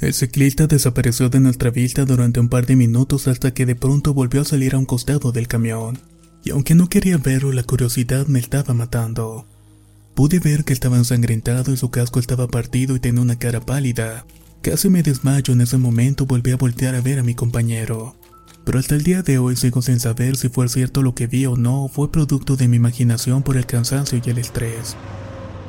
El 0.00 0.14
ciclista 0.14 0.66
desapareció 0.66 1.28
de 1.28 1.40
nuestra 1.40 1.70
vista 1.70 2.06
durante 2.06 2.40
un 2.40 2.48
par 2.48 2.64
de 2.64 2.74
minutos 2.74 3.28
hasta 3.28 3.52
que 3.52 3.66
de 3.66 3.74
pronto 3.74 4.14
volvió 4.14 4.40
a 4.40 4.46
salir 4.46 4.74
a 4.74 4.78
un 4.78 4.86
costado 4.86 5.30
del 5.30 5.46
camión. 5.46 5.98
Y 6.42 6.50
aunque 6.50 6.74
no 6.74 6.88
quería 6.88 7.18
verlo, 7.18 7.52
la 7.52 7.64
curiosidad 7.64 8.26
me 8.26 8.38
estaba 8.38 8.72
matando. 8.72 9.46
Pude 10.14 10.38
ver 10.38 10.64
que 10.64 10.72
estaba 10.72 10.96
ensangrentado 10.96 11.72
y 11.72 11.76
su 11.76 11.90
casco 11.90 12.18
estaba 12.18 12.48
partido 12.48 12.96
y 12.96 13.00
tenía 13.00 13.20
una 13.20 13.38
cara 13.38 13.60
pálida. 13.60 14.24
Casi 14.62 14.88
me 14.88 15.02
desmayo 15.02 15.52
en 15.52 15.60
ese 15.60 15.76
momento, 15.76 16.24
volví 16.24 16.52
a 16.52 16.56
voltear 16.56 16.94
a 16.94 17.02
ver 17.02 17.18
a 17.18 17.22
mi 17.22 17.34
compañero. 17.34 18.16
Pero 18.64 18.78
hasta 18.78 18.94
el 18.94 19.02
día 19.02 19.22
de 19.22 19.38
hoy 19.38 19.56
sigo 19.56 19.82
sin 19.82 20.00
saber 20.00 20.36
si 20.36 20.48
fue 20.48 20.68
cierto 20.70 21.02
lo 21.02 21.14
que 21.14 21.26
vi 21.26 21.44
o 21.44 21.56
no 21.56 21.88
fue 21.88 22.10
producto 22.10 22.56
de 22.56 22.68
mi 22.68 22.76
imaginación 22.76 23.42
por 23.42 23.58
el 23.58 23.66
cansancio 23.66 24.20
y 24.24 24.30
el 24.30 24.38
estrés 24.38 24.96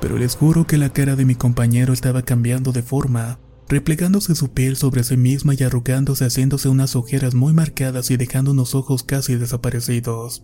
pero 0.01 0.17
les 0.17 0.35
juro 0.35 0.65
que 0.65 0.77
la 0.77 0.89
cara 0.89 1.15
de 1.15 1.25
mi 1.25 1.35
compañero 1.35 1.93
estaba 1.93 2.23
cambiando 2.23 2.71
de 2.71 2.81
forma, 2.81 3.39
replegándose 3.69 4.35
su 4.35 4.51
piel 4.51 4.75
sobre 4.75 5.03
sí 5.03 5.15
misma 5.15 5.53
y 5.53 5.63
arrugándose 5.63 6.25
haciéndose 6.25 6.67
unas 6.67 6.95
ojeras 6.95 7.35
muy 7.35 7.53
marcadas 7.53 8.09
y 8.09 8.17
dejando 8.17 8.51
unos 8.51 8.75
ojos 8.75 9.03
casi 9.03 9.35
desaparecidos. 9.35 10.43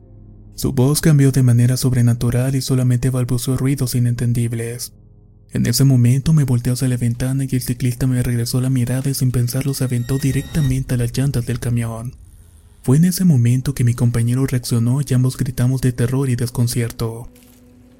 Su 0.53 0.73
voz 0.73 1.01
cambió 1.01 1.31
de 1.31 1.43
manera 1.43 1.75
sobrenatural 1.75 2.55
y 2.55 2.61
solamente 2.61 3.09
balbuceó 3.09 3.57
ruidos 3.57 3.95
inentendibles. 3.95 4.93
En 5.51 5.65
ese 5.65 5.83
momento 5.83 6.33
me 6.33 6.43
volteé 6.43 6.73
hacia 6.73 6.87
la 6.87 6.97
ventana 6.97 7.45
y 7.45 7.55
el 7.55 7.61
ciclista 7.61 8.05
me 8.05 8.21
regresó 8.21 8.61
la 8.61 8.69
mirada 8.69 9.09
y 9.09 9.13
sin 9.13 9.31
pensarlo 9.31 9.73
se 9.73 9.83
aventó 9.83 10.19
directamente 10.19 10.93
a 10.93 10.97
las 10.97 11.17
llantas 11.17 11.45
del 11.45 11.59
camión. 11.59 12.15
Fue 12.83 12.97
en 12.97 13.05
ese 13.05 13.25
momento 13.25 13.73
que 13.73 13.83
mi 13.83 13.93
compañero 13.93 14.45
reaccionó 14.45 14.99
y 15.01 15.13
ambos 15.13 15.35
gritamos 15.37 15.81
de 15.81 15.93
terror 15.93 16.29
y 16.29 16.35
desconcierto. 16.35 17.29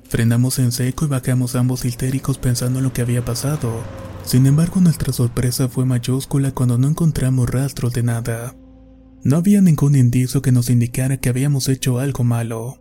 Frenamos 0.09 0.57
en 0.59 0.71
seco 0.71 1.05
y 1.05 1.09
bajamos 1.09 1.55
ambos 1.55 1.83
histéricos 1.83 2.37
pensando 2.37 2.79
en 2.79 2.85
lo 2.85 2.93
que 2.93 3.01
había 3.01 3.25
pasado. 3.25 3.83
Sin 4.23 4.45
embargo, 4.45 4.79
nuestra 4.79 5.11
sorpresa 5.11 5.67
fue 5.67 5.85
mayúscula 5.85 6.51
cuando 6.51 6.77
no 6.77 6.87
encontramos 6.87 7.49
rastros 7.49 7.93
de 7.93 8.03
nada. 8.03 8.55
No 9.23 9.37
había 9.37 9.61
ningún 9.61 9.95
indicio 9.95 10.41
que 10.41 10.51
nos 10.53 10.69
indicara 10.69 11.17
que 11.17 11.29
habíamos 11.29 11.67
hecho 11.67 11.99
algo 11.99 12.23
malo. 12.23 12.77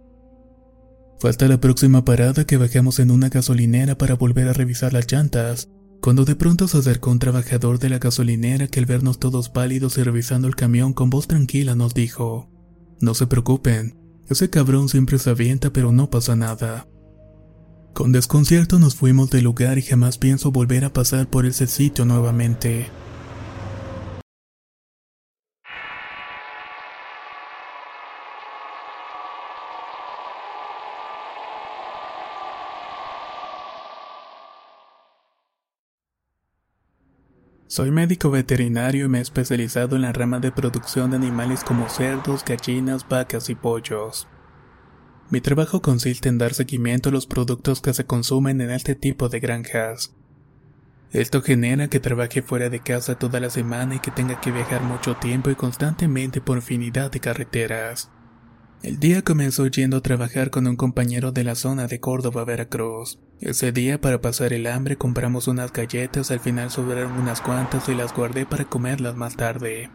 Fue 1.19 1.31
hasta 1.31 1.49
la 1.49 1.61
próxima 1.61 2.05
parada 2.05 2.47
que 2.47 2.59
bajamos 2.59 2.99
en 3.01 3.11
una 3.11 3.29
gasolinera 3.29 3.97
para 3.99 4.15
volver 4.15 4.49
a 4.49 4.53
revisar 4.53 4.93
las 4.93 5.11
llantas, 5.11 5.69
cuando 6.01 6.25
de 6.25 6.37
pronto 6.37 6.69
se 6.69 6.79
acercó 6.79 7.11
un 7.11 7.19
trabajador 7.19 7.79
de 7.79 7.89
la 7.89 7.99
gasolinera 7.99 8.69
que 8.69 8.79
al 8.79 8.87
vernos 8.87 9.19
todos 9.19 9.49
pálidos 9.49 9.99
y 9.99 10.03
revisando 10.03 10.47
el 10.47 10.55
camión 10.55 10.93
con 10.93 11.11
voz 11.11 11.27
tranquila 11.27 11.75
nos 11.75 11.95
dijo, 11.95 12.51
No 13.01 13.15
se 13.15 13.27
preocupen, 13.27 13.97
ese 14.29 14.51
cabrón 14.51 14.89
siempre 14.89 15.19
se 15.19 15.31
avienta 15.31 15.73
pero 15.73 15.91
no 15.91 16.11
pasa 16.11 16.37
nada. 16.37 16.87
Con 17.97 18.13
desconcierto 18.13 18.79
nos 18.79 18.95
fuimos 18.95 19.31
del 19.31 19.45
lugar 19.45 19.79
y 19.79 19.83
jamás 19.83 20.19
pienso 20.19 20.53
volver 20.53 20.85
a 20.85 20.93
pasar 20.93 21.29
por 21.29 21.47
ese 21.47 21.67
sitio 21.67 22.05
nuevamente. 22.05 22.91
Soy 37.67 37.91
médico 37.91 38.31
veterinario 38.31 39.07
y 39.07 39.09
me 39.09 39.21
he 39.21 39.23
especializado 39.23 39.97
en 39.97 40.03
la 40.03 40.13
rama 40.13 40.39
de 40.39 40.53
producción 40.53 41.13
de 41.13 41.17
animales 41.17 41.65
como 41.65 41.89
cerdos, 41.89 42.45
gallinas, 42.45 43.09
vacas 43.09 43.49
y 43.49 43.55
pollos. 43.55 44.29
Mi 45.29 45.41
trabajo 45.41 45.83
consiste 45.83 46.29
en 46.29 46.39
dar 46.39 46.55
seguimiento 46.55 47.09
a 47.09 47.13
los 47.13 47.27
productos 47.27 47.81
que 47.81 47.93
se 47.93 48.07
consumen 48.07 48.61
en 48.61 48.71
este 48.71 48.95
tipo 48.95 49.29
de 49.29 49.41
granjas. 49.41 50.15
Esto 51.13 51.43
genera 51.43 51.89
que 51.89 51.99
trabaje 51.99 52.43
fuera 52.43 52.69
de 52.69 52.81
casa 52.81 53.19
toda 53.19 53.41
la 53.41 53.51
semana 53.51 53.97
y 53.97 53.99
que 53.99 54.13
tenga 54.13 54.41
que 54.41 54.53
viajar 54.53 54.83
mucho 54.83 55.17
tiempo 55.17 55.51
y 55.51 55.57
constantemente 55.57 56.41
por 56.41 56.59
infinidad 56.59 57.11
de 57.11 57.21
carreteras. 57.21 58.11
El 58.83 59.01
día 59.01 59.23
comenzó 59.23 59.67
yendo 59.67 59.97
a 59.97 60.03
trabajar 60.03 60.51
con 60.51 60.67
un 60.69 60.77
compañero 60.77 61.33
de 61.33 61.43
la 61.43 61.57
zona 61.57 61.89
de 61.89 61.99
Córdoba, 61.99 62.45
Veracruz. 62.45 63.19
Ese 63.41 63.73
día 63.73 64.01
para 64.01 64.21
pasar 64.21 64.53
el 64.53 64.67
hambre 64.67 64.97
compramos 64.97 65.49
unas 65.49 65.73
galletas, 65.73 66.31
al 66.31 66.41
final 66.41 66.71
sobraron 66.71 67.13
unas 67.13 67.41
cuantas 67.41 67.89
y 67.89 67.95
las 67.95 68.15
guardé 68.15 68.47
para 68.47 68.67
comerlas 68.67 69.17
más 69.17 69.37
tarde. 69.37 69.91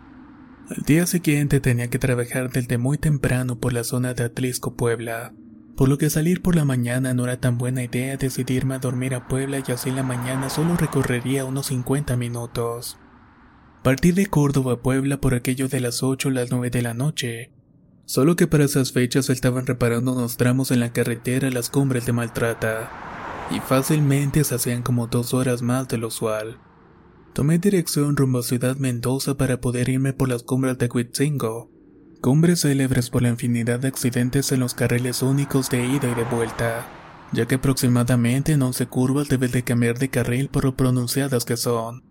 Al 0.74 0.84
día 0.86 1.06
siguiente 1.06 1.60
tenía 1.60 1.90
que 1.90 2.00
trabajar 2.00 2.50
desde 2.50 2.78
muy 2.78 2.98
temprano 2.98 3.60
por 3.60 3.74
la 3.74 3.84
zona 3.84 4.14
de 4.14 4.24
Atlisco, 4.24 4.78
Puebla, 4.78 5.34
por 5.76 5.90
lo 5.90 5.98
que 5.98 6.10
salir 6.10 6.42
por 6.42 6.56
la 6.56 6.64
mañana 6.64 7.14
no 7.14 7.26
era 7.26 7.42
tan 7.42 7.58
buena 7.58 7.84
idea 7.84 8.16
decidirme 8.16 8.76
a 8.76 8.80
dormir 8.80 9.14
a 9.14 9.28
Puebla 9.28 9.62
y 9.68 9.70
así 9.70 9.90
en 9.90 9.98
la 9.98 10.04
mañana 10.04 10.50
solo 10.50 10.78
recorrería 10.78 11.44
unos 11.44 11.66
50 11.66 12.16
minutos. 12.16 12.98
Partí 13.84 14.14
de 14.14 14.28
Córdoba 14.28 14.74
a 14.74 14.82
Puebla 14.82 15.20
por 15.20 15.34
aquello 15.34 15.68
de 15.68 15.82
las 15.82 16.04
8 16.04 16.30
o 16.30 16.32
las 16.32 16.52
9 16.52 16.70
de 16.70 16.82
la 16.82 16.94
noche, 16.94 17.52
Solo 18.06 18.36
que 18.36 18.48
para 18.48 18.66
esas 18.66 18.92
fechas 18.92 19.30
estaban 19.30 19.66
reparando 19.66 20.14
unos 20.14 20.36
tramos 20.38 20.72
en 20.72 20.80
la 20.80 20.92
carretera 20.92 21.50
a 21.50 21.52
las 21.52 21.70
cumbres 21.70 22.06
de 22.06 22.14
Maltrata, 22.14 22.90
y 23.52 23.60
fácilmente 23.60 24.44
se 24.46 24.56
hacían 24.56 24.84
como 24.84 25.08
dos 25.08 25.34
horas 25.34 25.62
más 25.62 25.88
de 25.88 25.98
lo 25.98 26.08
usual. 26.08 26.58
Tomé 27.34 27.60
dirección 27.60 28.18
rumbo 28.18 28.40
a 28.40 28.44
Ciudad 28.44 28.76
Mendoza 28.78 29.36
para 29.36 29.62
poder 29.62 29.88
irme 29.88 30.12
por 30.12 30.28
las 30.28 30.44
cumbres 30.44 30.78
de 30.78 30.88
Huitzingo, 30.88 31.72
cumbres 32.20 32.62
célebres 32.62 33.10
por 33.10 33.22
la 33.22 33.30
infinidad 33.30 33.80
de 33.80 33.88
accidentes 33.88 34.52
en 34.52 34.60
los 34.60 34.74
carriles 34.74 35.22
únicos 35.22 35.70
de 35.70 35.86
ida 35.86 36.12
y 36.12 36.16
de 36.16 36.26
vuelta, 36.26 36.88
ya 37.32 37.46
que 37.46 37.56
aproximadamente 37.56 38.52
en 38.52 38.62
11 38.62 38.86
curvas 38.88 39.30
debes 39.30 39.54
de 39.54 39.64
cambiar 39.64 39.98
de 39.98 40.10
carril 40.10 40.50
por 40.50 40.66
lo 40.66 40.76
pronunciadas 40.76 41.46
que 41.46 41.56
son, 41.56 42.04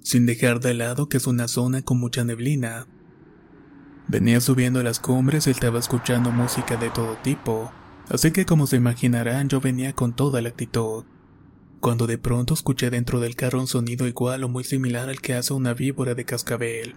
sin 0.00 0.24
dejar 0.24 0.60
de 0.60 0.72
lado 0.72 1.08
que 1.08 1.18
es 1.18 1.26
una 1.26 1.48
zona 1.48 1.82
con 1.82 2.00
mucha 2.00 2.24
neblina, 2.24 2.86
Venía 4.08 4.40
subiendo 4.40 4.82
las 4.82 5.00
cumbres 5.00 5.46
y 5.46 5.50
estaba 5.50 5.78
escuchando 5.78 6.32
música 6.32 6.76
de 6.76 6.90
todo 6.90 7.16
tipo, 7.22 7.72
así 8.08 8.30
que 8.30 8.44
como 8.44 8.66
se 8.66 8.76
imaginarán 8.76 9.48
yo 9.48 9.60
venía 9.60 9.94
con 9.94 10.14
toda 10.14 10.42
la 10.42 10.50
actitud. 10.50 11.04
Cuando 11.82 12.06
de 12.06 12.16
pronto 12.16 12.54
escuché 12.54 12.90
dentro 12.90 13.18
del 13.18 13.34
carro 13.34 13.58
un 13.58 13.66
sonido 13.66 14.06
igual 14.06 14.44
o 14.44 14.48
muy 14.48 14.62
similar 14.62 15.08
al 15.08 15.20
que 15.20 15.34
hace 15.34 15.52
una 15.52 15.74
víbora 15.74 16.14
de 16.14 16.24
cascabel. 16.24 16.94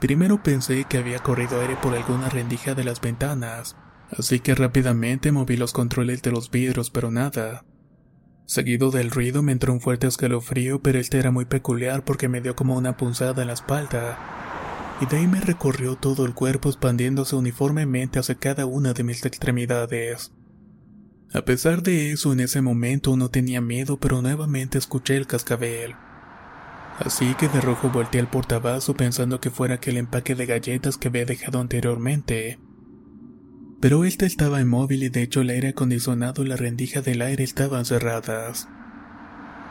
Primero 0.00 0.42
pensé 0.42 0.86
que 0.88 0.96
había 0.96 1.18
corrido 1.18 1.60
aire 1.60 1.76
por 1.82 1.94
alguna 1.94 2.30
rendija 2.30 2.74
de 2.74 2.82
las 2.82 3.02
ventanas, 3.02 3.76
así 4.10 4.40
que 4.40 4.54
rápidamente 4.54 5.32
moví 5.32 5.58
los 5.58 5.74
controles 5.74 6.22
de 6.22 6.30
los 6.30 6.50
vidrios 6.50 6.88
pero 6.88 7.10
nada. 7.10 7.66
Seguido 8.46 8.90
del 8.90 9.10
ruido 9.10 9.42
me 9.42 9.52
entró 9.52 9.74
un 9.74 9.82
fuerte 9.82 10.06
escalofrío 10.06 10.80
pero 10.80 10.98
este 10.98 11.18
era 11.18 11.30
muy 11.30 11.44
peculiar 11.44 12.02
porque 12.02 12.30
me 12.30 12.40
dio 12.40 12.56
como 12.56 12.74
una 12.74 12.96
punzada 12.96 13.42
en 13.42 13.48
la 13.48 13.54
espalda 13.54 14.96
y 14.98 15.04
de 15.04 15.18
ahí 15.18 15.26
me 15.26 15.42
recorrió 15.42 15.96
todo 15.96 16.24
el 16.24 16.32
cuerpo 16.32 16.70
expandiéndose 16.70 17.36
uniformemente 17.36 18.18
hacia 18.18 18.36
cada 18.36 18.64
una 18.64 18.94
de 18.94 19.04
mis 19.04 19.26
extremidades. 19.26 20.32
A 21.36 21.44
pesar 21.44 21.82
de 21.82 22.12
eso, 22.12 22.32
en 22.32 22.40
ese 22.40 22.62
momento 22.62 23.14
no 23.14 23.28
tenía 23.28 23.60
miedo, 23.60 23.98
pero 23.98 24.22
nuevamente 24.22 24.78
escuché 24.78 25.18
el 25.18 25.26
cascabel. 25.26 25.94
Así 26.98 27.34
que 27.34 27.46
de 27.48 27.60
rojo 27.60 27.90
volteé 27.90 28.22
al 28.22 28.30
portabazo 28.30 28.94
pensando 28.94 29.38
que 29.38 29.50
fuera 29.50 29.74
aquel 29.74 29.98
empaque 29.98 30.34
de 30.34 30.46
galletas 30.46 30.96
que 30.96 31.08
había 31.08 31.26
dejado 31.26 31.60
anteriormente. 31.60 32.58
Pero 33.80 34.06
este 34.06 34.24
estaba 34.24 34.62
inmóvil 34.62 35.02
y 35.02 35.10
de 35.10 35.24
hecho 35.24 35.42
el 35.42 35.50
aire 35.50 35.68
acondicionado 35.68 36.42
y 36.42 36.46
la 36.46 36.56
rendija 36.56 37.02
del 37.02 37.20
aire 37.20 37.44
estaban 37.44 37.84
cerradas. 37.84 38.66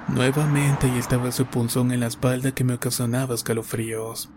Nuevamente 0.08 0.88
y 0.88 1.00
estaba 1.00 1.32
su 1.32 1.48
punzón 1.48 1.92
en 1.92 2.02
la 2.02 2.08
espalda 2.08 2.52
que 2.52 2.64
me 2.64 2.76
ocasionaba 2.76 3.34
escalofríos. 3.34 4.30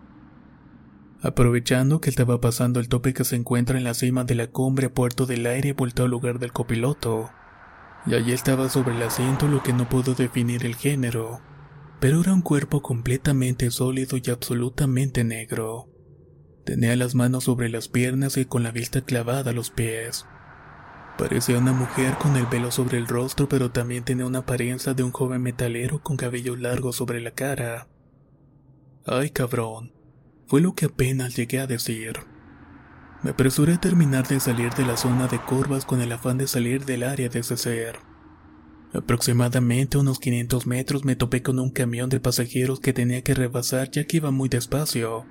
Aprovechando 1.21 1.99
que 1.99 2.09
estaba 2.09 2.39
pasando 2.39 2.79
el 2.79 2.87
tope 2.87 3.13
que 3.13 3.25
se 3.25 3.35
encuentra 3.35 3.77
en 3.77 3.83
la 3.83 3.93
cima 3.93 4.23
de 4.23 4.35
la 4.35 4.47
cumbre 4.47 4.87
a 4.87 4.93
puerto 4.93 5.25
del 5.25 5.45
aire, 5.47 5.73
voltó 5.73 6.03
al 6.03 6.11
lugar 6.11 6.39
del 6.39 6.53
copiloto. 6.53 7.29
Y 8.05 8.15
allí 8.15 8.31
estaba 8.31 8.69
sobre 8.69 8.95
el 8.95 9.03
asiento 9.03 9.49
lo 9.49 9.61
que 9.61 9.73
no 9.73 9.89
pudo 9.89 10.15
definir 10.15 10.65
el 10.65 10.75
género, 10.75 11.41
pero 11.99 12.21
era 12.21 12.33
un 12.33 12.41
cuerpo 12.41 12.81
completamente 12.81 13.69
sólido 13.69 14.17
y 14.23 14.29
absolutamente 14.29 15.25
negro. 15.25 15.89
Tenía 16.63 16.95
las 16.95 17.15
manos 17.15 17.43
sobre 17.43 17.67
las 17.67 17.89
piernas 17.89 18.37
y 18.37 18.45
con 18.45 18.63
la 18.63 18.71
vista 18.71 19.01
clavada 19.01 19.51
a 19.51 19.53
los 19.53 19.71
pies. 19.71 20.25
Parecía 21.17 21.57
una 21.57 21.73
mujer 21.73 22.15
con 22.15 22.37
el 22.37 22.45
velo 22.45 22.71
sobre 22.71 22.97
el 22.97 23.07
rostro, 23.07 23.49
pero 23.49 23.71
también 23.71 24.05
tenía 24.05 24.25
una 24.25 24.39
apariencia 24.39 24.93
de 24.93 25.03
un 25.03 25.11
joven 25.11 25.41
metalero 25.41 26.01
con 26.01 26.15
cabello 26.15 26.55
largo 26.55 26.93
sobre 26.93 27.19
la 27.19 27.31
cara. 27.31 27.89
Ay, 29.05 29.31
cabrón 29.31 29.98
fue 30.49 30.61
lo 30.61 30.73
que 30.73 30.87
apenas 30.87 31.35
llegué 31.35 31.59
a 31.59 31.67
decir. 31.67 32.13
Me 33.21 33.31
apresuré 33.31 33.75
a 33.75 33.81
terminar 33.81 34.27
de 34.27 34.39
salir 34.39 34.73
de 34.73 34.83
la 34.83 34.97
zona 34.97 35.27
de 35.27 35.37
curvas 35.37 35.85
con 35.85 36.01
el 36.01 36.11
afán 36.11 36.39
de 36.39 36.47
salir 36.47 36.85
del 36.85 37.03
área 37.03 37.29
de 37.29 37.39
ese. 37.39 37.93
Aproximadamente 38.91 39.99
unos 39.99 40.19
500 40.19 40.65
metros 40.65 41.05
me 41.05 41.15
topé 41.15 41.43
con 41.43 41.59
un 41.59 41.69
camión 41.69 42.09
de 42.09 42.19
pasajeros 42.19 42.79
que 42.79 42.93
tenía 42.93 43.21
que 43.21 43.35
rebasar 43.35 43.91
ya 43.91 44.05
que 44.05 44.17
iba 44.17 44.31
muy 44.31 44.49
despacio. 44.49 45.27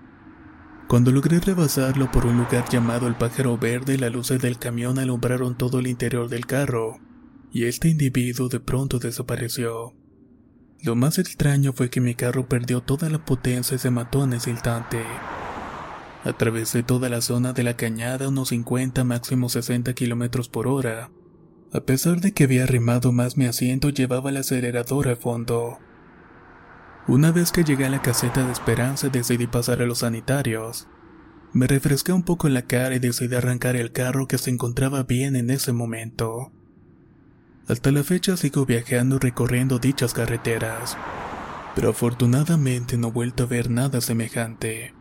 Cuando 0.87 1.11
logré 1.11 1.41
rebasarlo 1.41 2.13
por 2.13 2.25
un 2.25 2.39
lugar 2.39 2.69
llamado 2.71 3.09
el 3.09 3.17
pájaro 3.17 3.59
verde, 3.59 3.99
las 3.99 4.13
luces 4.13 4.41
del 4.41 4.59
camión 4.59 5.01
alumbraron 5.01 5.59
todo 5.59 5.81
el 5.81 5.89
interior 5.89 6.29
del 6.29 6.47
carro, 6.47 6.99
y 7.51 7.65
este 7.65 7.89
individuo 7.89 8.49
de 8.49 8.61
pronto 8.61 9.01
desapareció. 9.01 9.95
Lo 10.83 10.95
más 10.95 11.19
extraño 11.19 11.73
fue 11.73 11.91
que 11.91 12.01
mi 12.01 12.15
carro 12.15 12.49
perdió 12.49 12.83
toda 12.83 13.11
la 13.11 13.25
potencia 13.25 13.75
y 13.75 13.79
se 13.79 13.91
mató 13.91 14.25
en 14.25 14.35
ese 14.35 14.51
instante. 14.51 15.03
Atravesé 16.25 16.83
toda 16.83 17.09
la 17.09 17.21
zona 17.21 17.53
de 17.53 17.65
la 17.65 17.77
cañada 17.77 18.29
unos 18.29 18.49
50 18.51 19.03
máximo 19.05 19.49
60 19.49 19.93
kilómetros 19.95 20.49
por 20.49 20.69
hora. 20.69 21.11
A 21.73 21.81
pesar 21.81 22.21
de 22.21 22.33
que 22.33 22.45
había 22.45 22.65
arrimado 22.65 23.13
más 23.13 23.37
mi 23.37 23.47
asiento, 23.47 23.91
llevaba 23.91 24.31
el 24.31 24.39
acelerador 24.39 25.09
al 25.09 25.17
fondo. 25.17 25.79
Una 27.09 27.33
vez 27.33 27.53
que 27.53 27.65
llegué 27.65 27.87
a 27.87 27.91
la 27.91 28.03
caseta 28.03 28.45
de 28.45 28.53
Esperanza 28.53 29.09
decidí 29.09 29.47
pasar 29.47 29.83
a 29.83 29.87
los 29.87 29.99
sanitarios. 29.99 30.89
Me 31.53 31.67
refresqué 31.67 32.13
un 32.13 32.23
poco 32.23 32.49
la 32.49 32.63
cara 32.63 32.95
y 32.95 32.99
decidí 32.99 33.35
arrancar 33.35 33.77
el 33.77 33.93
carro 33.93 34.29
que 34.29 34.39
se 34.39 34.51
encontraba 34.51 35.03
bien 35.03 35.35
en 35.35 35.51
ese 35.51 35.73
momento. 35.73 36.53
Hasta 37.69 37.93
la 37.93 38.03
fecha 38.03 38.37
sigo 38.39 38.65
viajando 38.65 39.19
recorriendo 39.19 39.79
dichas 39.79 40.15
carreteras, 40.15 40.97
pero 41.75 41.91
afortunadamente 41.91 42.97
no 42.97 43.09
he 43.09 43.13
vuelto 43.13 43.43
a 43.43 43.47
ver 43.47 43.69
nada 43.69 44.01
semejante. 44.01 44.98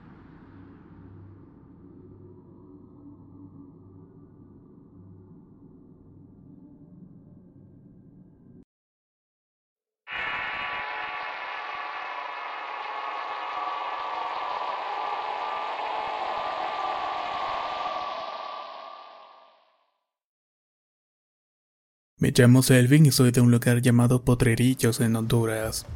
Llamo 22.38 22.62
Selvin 22.62 23.08
y 23.08 23.12
soy 23.12 23.32
de 23.32 23.42
un 23.42 23.50
lugar 23.50 23.82
llamado 23.82 24.22
Potrerillos 24.22 25.00
en 25.00 25.16
Honduras. 25.16 25.88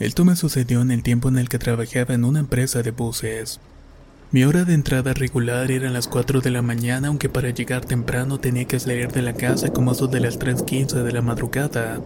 Esto 0.00 0.24
me 0.24 0.34
sucedió 0.34 0.82
en 0.82 0.90
el 0.90 1.04
tiempo 1.04 1.28
en 1.28 1.38
el 1.38 1.48
que 1.48 1.60
trabajaba 1.60 2.14
en 2.14 2.24
una 2.24 2.40
empresa 2.40 2.82
de 2.82 2.90
buses. 2.90 3.60
Mi 4.32 4.44
hora 4.44 4.64
de 4.64 4.74
entrada 4.74 5.14
regular 5.14 5.70
era 5.70 5.90
las 5.90 6.08
4 6.08 6.40
de 6.40 6.50
la 6.50 6.62
mañana, 6.62 7.08
aunque 7.08 7.28
para 7.28 7.50
llegar 7.50 7.84
temprano 7.84 8.38
tenía 8.38 8.64
que 8.64 8.80
salir 8.80 9.12
de 9.12 9.22
la 9.22 9.34
casa 9.34 9.72
como 9.72 9.92
eso 9.92 10.08
de 10.08 10.20
las 10.20 10.40
3.15 10.40 11.02
de 11.02 11.12
la 11.12 11.22
madrugada. 11.22 12.00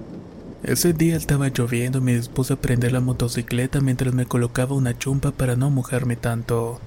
Ese 0.62 0.92
día 0.92 1.16
estaba 1.16 1.48
lloviendo 1.48 1.98
y 1.98 2.02
me 2.02 2.16
dispuse 2.16 2.54
a 2.54 2.56
prender 2.56 2.92
la 2.92 3.00
motocicleta 3.00 3.80
mientras 3.80 4.12
me 4.12 4.26
colocaba 4.26 4.74
una 4.74 4.98
chumpa 4.98 5.30
para 5.30 5.56
no 5.56 5.70
mojarme 5.70 6.16
tanto. 6.16 6.80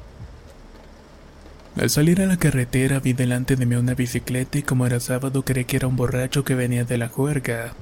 Al 1.79 1.91
salir 1.91 2.21
a 2.21 2.25
la 2.25 2.37
carretera 2.37 2.99
vi 2.99 3.13
delante 3.13 3.55
de 3.55 3.67
mí 3.67 3.75
una 3.75 3.93
bicicleta 3.93 4.57
y 4.57 4.63
como 4.63 4.87
era 4.87 4.99
sábado 4.99 5.45
creí 5.45 5.65
que 5.65 5.77
era 5.77 5.87
un 5.87 5.95
borracho 5.95 6.43
que 6.43 6.55
venía 6.55 6.85
de 6.85 6.97
la 6.97 7.07
juerga. 7.07 7.73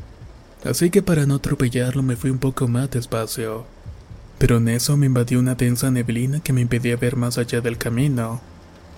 Así 0.65 0.89
que 0.89 1.01
para 1.01 1.25
no 1.25 1.35
atropellarlo 1.35 2.03
me 2.03 2.17
fui 2.17 2.29
un 2.29 2.39
poco 2.39 2.67
más 2.67 2.91
despacio. 2.91 3.65
Pero 4.37 4.57
en 4.57 4.67
eso 4.67 4.97
me 4.97 5.05
invadió 5.05 5.39
una 5.39 5.55
densa 5.55 5.91
neblina 5.91 6.41
que 6.41 6.51
me 6.51 6.59
impedía 6.59 6.97
ver 6.97 7.15
más 7.15 7.37
allá 7.37 7.61
del 7.61 7.77
camino. 7.77 8.41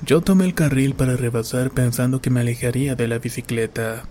Yo 0.04 0.22
tomé 0.22 0.46
el 0.46 0.56
carril 0.56 0.96
para 0.96 1.16
rebasar 1.16 1.70
pensando 1.70 2.20
que 2.20 2.32
me 2.32 2.40
alejaría 2.40 2.96
de 2.96 3.08
la 3.08 3.20
bicicleta. 3.20 4.04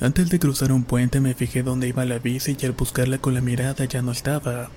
Antes 0.00 0.30
de 0.30 0.38
cruzar 0.38 0.70
un 0.70 0.84
puente 0.84 1.20
me 1.20 1.34
fijé 1.34 1.64
dónde 1.64 1.88
iba 1.88 2.04
la 2.04 2.20
bici 2.20 2.56
y 2.60 2.66
al 2.66 2.72
buscarla 2.72 3.18
con 3.18 3.34
la 3.34 3.40
mirada 3.40 3.84
ya 3.84 4.00
no 4.00 4.12
estaba. 4.12 4.70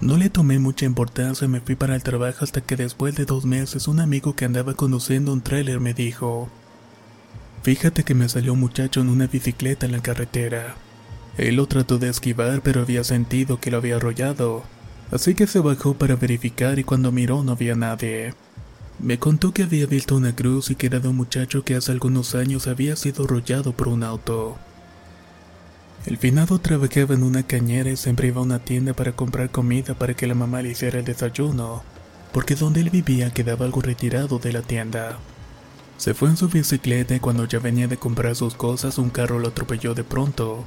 No 0.00 0.16
le 0.16 0.30
tomé 0.30 0.58
mucha 0.58 0.86
importancia 0.86 1.44
y 1.44 1.48
me 1.48 1.60
fui 1.60 1.74
para 1.74 1.94
el 1.94 2.02
trabajo 2.02 2.42
hasta 2.42 2.62
que 2.62 2.74
después 2.74 3.14
de 3.16 3.26
dos 3.26 3.44
meses 3.44 3.86
un 3.86 4.00
amigo 4.00 4.34
que 4.34 4.46
andaba 4.46 4.72
conduciendo 4.72 5.30
un 5.30 5.42
tráiler 5.42 5.78
me 5.78 5.92
dijo, 5.92 6.48
Fíjate 7.62 8.02
que 8.02 8.14
me 8.14 8.30
salió 8.30 8.54
un 8.54 8.60
muchacho 8.60 9.02
en 9.02 9.10
una 9.10 9.26
bicicleta 9.26 9.84
en 9.84 9.92
la 9.92 10.00
carretera. 10.00 10.74
Él 11.36 11.56
lo 11.56 11.66
trató 11.66 11.98
de 11.98 12.08
esquivar 12.08 12.62
pero 12.62 12.80
había 12.80 13.04
sentido 13.04 13.60
que 13.60 13.70
lo 13.70 13.76
había 13.76 13.96
arrollado, 13.96 14.62
así 15.10 15.34
que 15.34 15.46
se 15.46 15.60
bajó 15.60 15.92
para 15.92 16.16
verificar 16.16 16.78
y 16.78 16.84
cuando 16.84 17.12
miró 17.12 17.44
no 17.44 17.52
había 17.52 17.74
nadie. 17.74 18.32
Me 18.98 19.18
contó 19.18 19.52
que 19.52 19.64
había 19.64 19.84
visto 19.84 20.16
una 20.16 20.34
cruz 20.34 20.70
y 20.70 20.76
que 20.76 20.86
era 20.86 21.00
de 21.00 21.08
un 21.08 21.16
muchacho 21.16 21.62
que 21.62 21.74
hace 21.74 21.92
algunos 21.92 22.34
años 22.34 22.66
había 22.68 22.96
sido 22.96 23.24
arrollado 23.24 23.72
por 23.72 23.88
un 23.88 24.02
auto. 24.02 24.56
El 26.06 26.16
finado 26.16 26.58
trabajaba 26.58 27.14
en 27.14 27.22
una 27.22 27.42
cañera 27.42 27.90
y 27.90 27.96
siempre 27.96 28.28
iba 28.28 28.40
a 28.40 28.44
una 28.44 28.58
tienda 28.58 28.94
para 28.94 29.12
comprar 29.12 29.50
comida 29.50 29.94
para 29.94 30.14
que 30.14 30.26
la 30.26 30.34
mamá 30.34 30.62
le 30.62 30.70
hiciera 30.70 30.98
el 30.98 31.04
desayuno, 31.04 31.82
porque 32.32 32.54
donde 32.54 32.80
él 32.80 32.88
vivía 32.88 33.32
quedaba 33.32 33.66
algo 33.66 33.82
retirado 33.82 34.38
de 34.38 34.52
la 34.52 34.62
tienda. 34.62 35.18
Se 35.98 36.14
fue 36.14 36.30
en 36.30 36.38
su 36.38 36.48
bicicleta 36.48 37.14
y 37.14 37.20
cuando 37.20 37.44
ya 37.44 37.58
venía 37.58 37.86
de 37.86 37.98
comprar 37.98 38.34
sus 38.34 38.54
cosas 38.54 38.96
un 38.96 39.10
carro 39.10 39.38
lo 39.38 39.48
atropelló 39.48 39.92
de 39.92 40.02
pronto, 40.02 40.64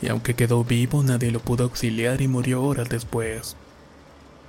y 0.00 0.08
aunque 0.08 0.34
quedó 0.34 0.64
vivo 0.64 1.02
nadie 1.02 1.30
lo 1.30 1.40
pudo 1.40 1.64
auxiliar 1.64 2.22
y 2.22 2.28
murió 2.28 2.62
horas 2.62 2.88
después. 2.88 3.56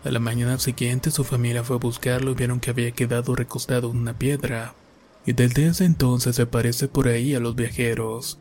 A 0.05 0.11
la 0.11 0.19
mañana 0.19 0.57
siguiente 0.59 1.11
su 1.11 1.25
familia 1.25 1.65
fue 1.65 1.75
a 1.75 1.79
buscarlo 1.79 2.31
y 2.31 2.35
vieron 2.35 2.61
que 2.61 2.69
había 2.69 2.91
quedado 2.91 3.35
recostado 3.35 3.91
en 3.91 3.97
una 3.97 4.17
piedra, 4.17 4.75
y 5.25 5.33
desde 5.33 5.67
ese 5.67 5.83
entonces 5.83 6.37
se 6.37 6.45
parece 6.45 6.87
por 6.87 7.09
ahí 7.09 7.35
a 7.35 7.41
los 7.41 7.55
viajeros. 7.55 8.40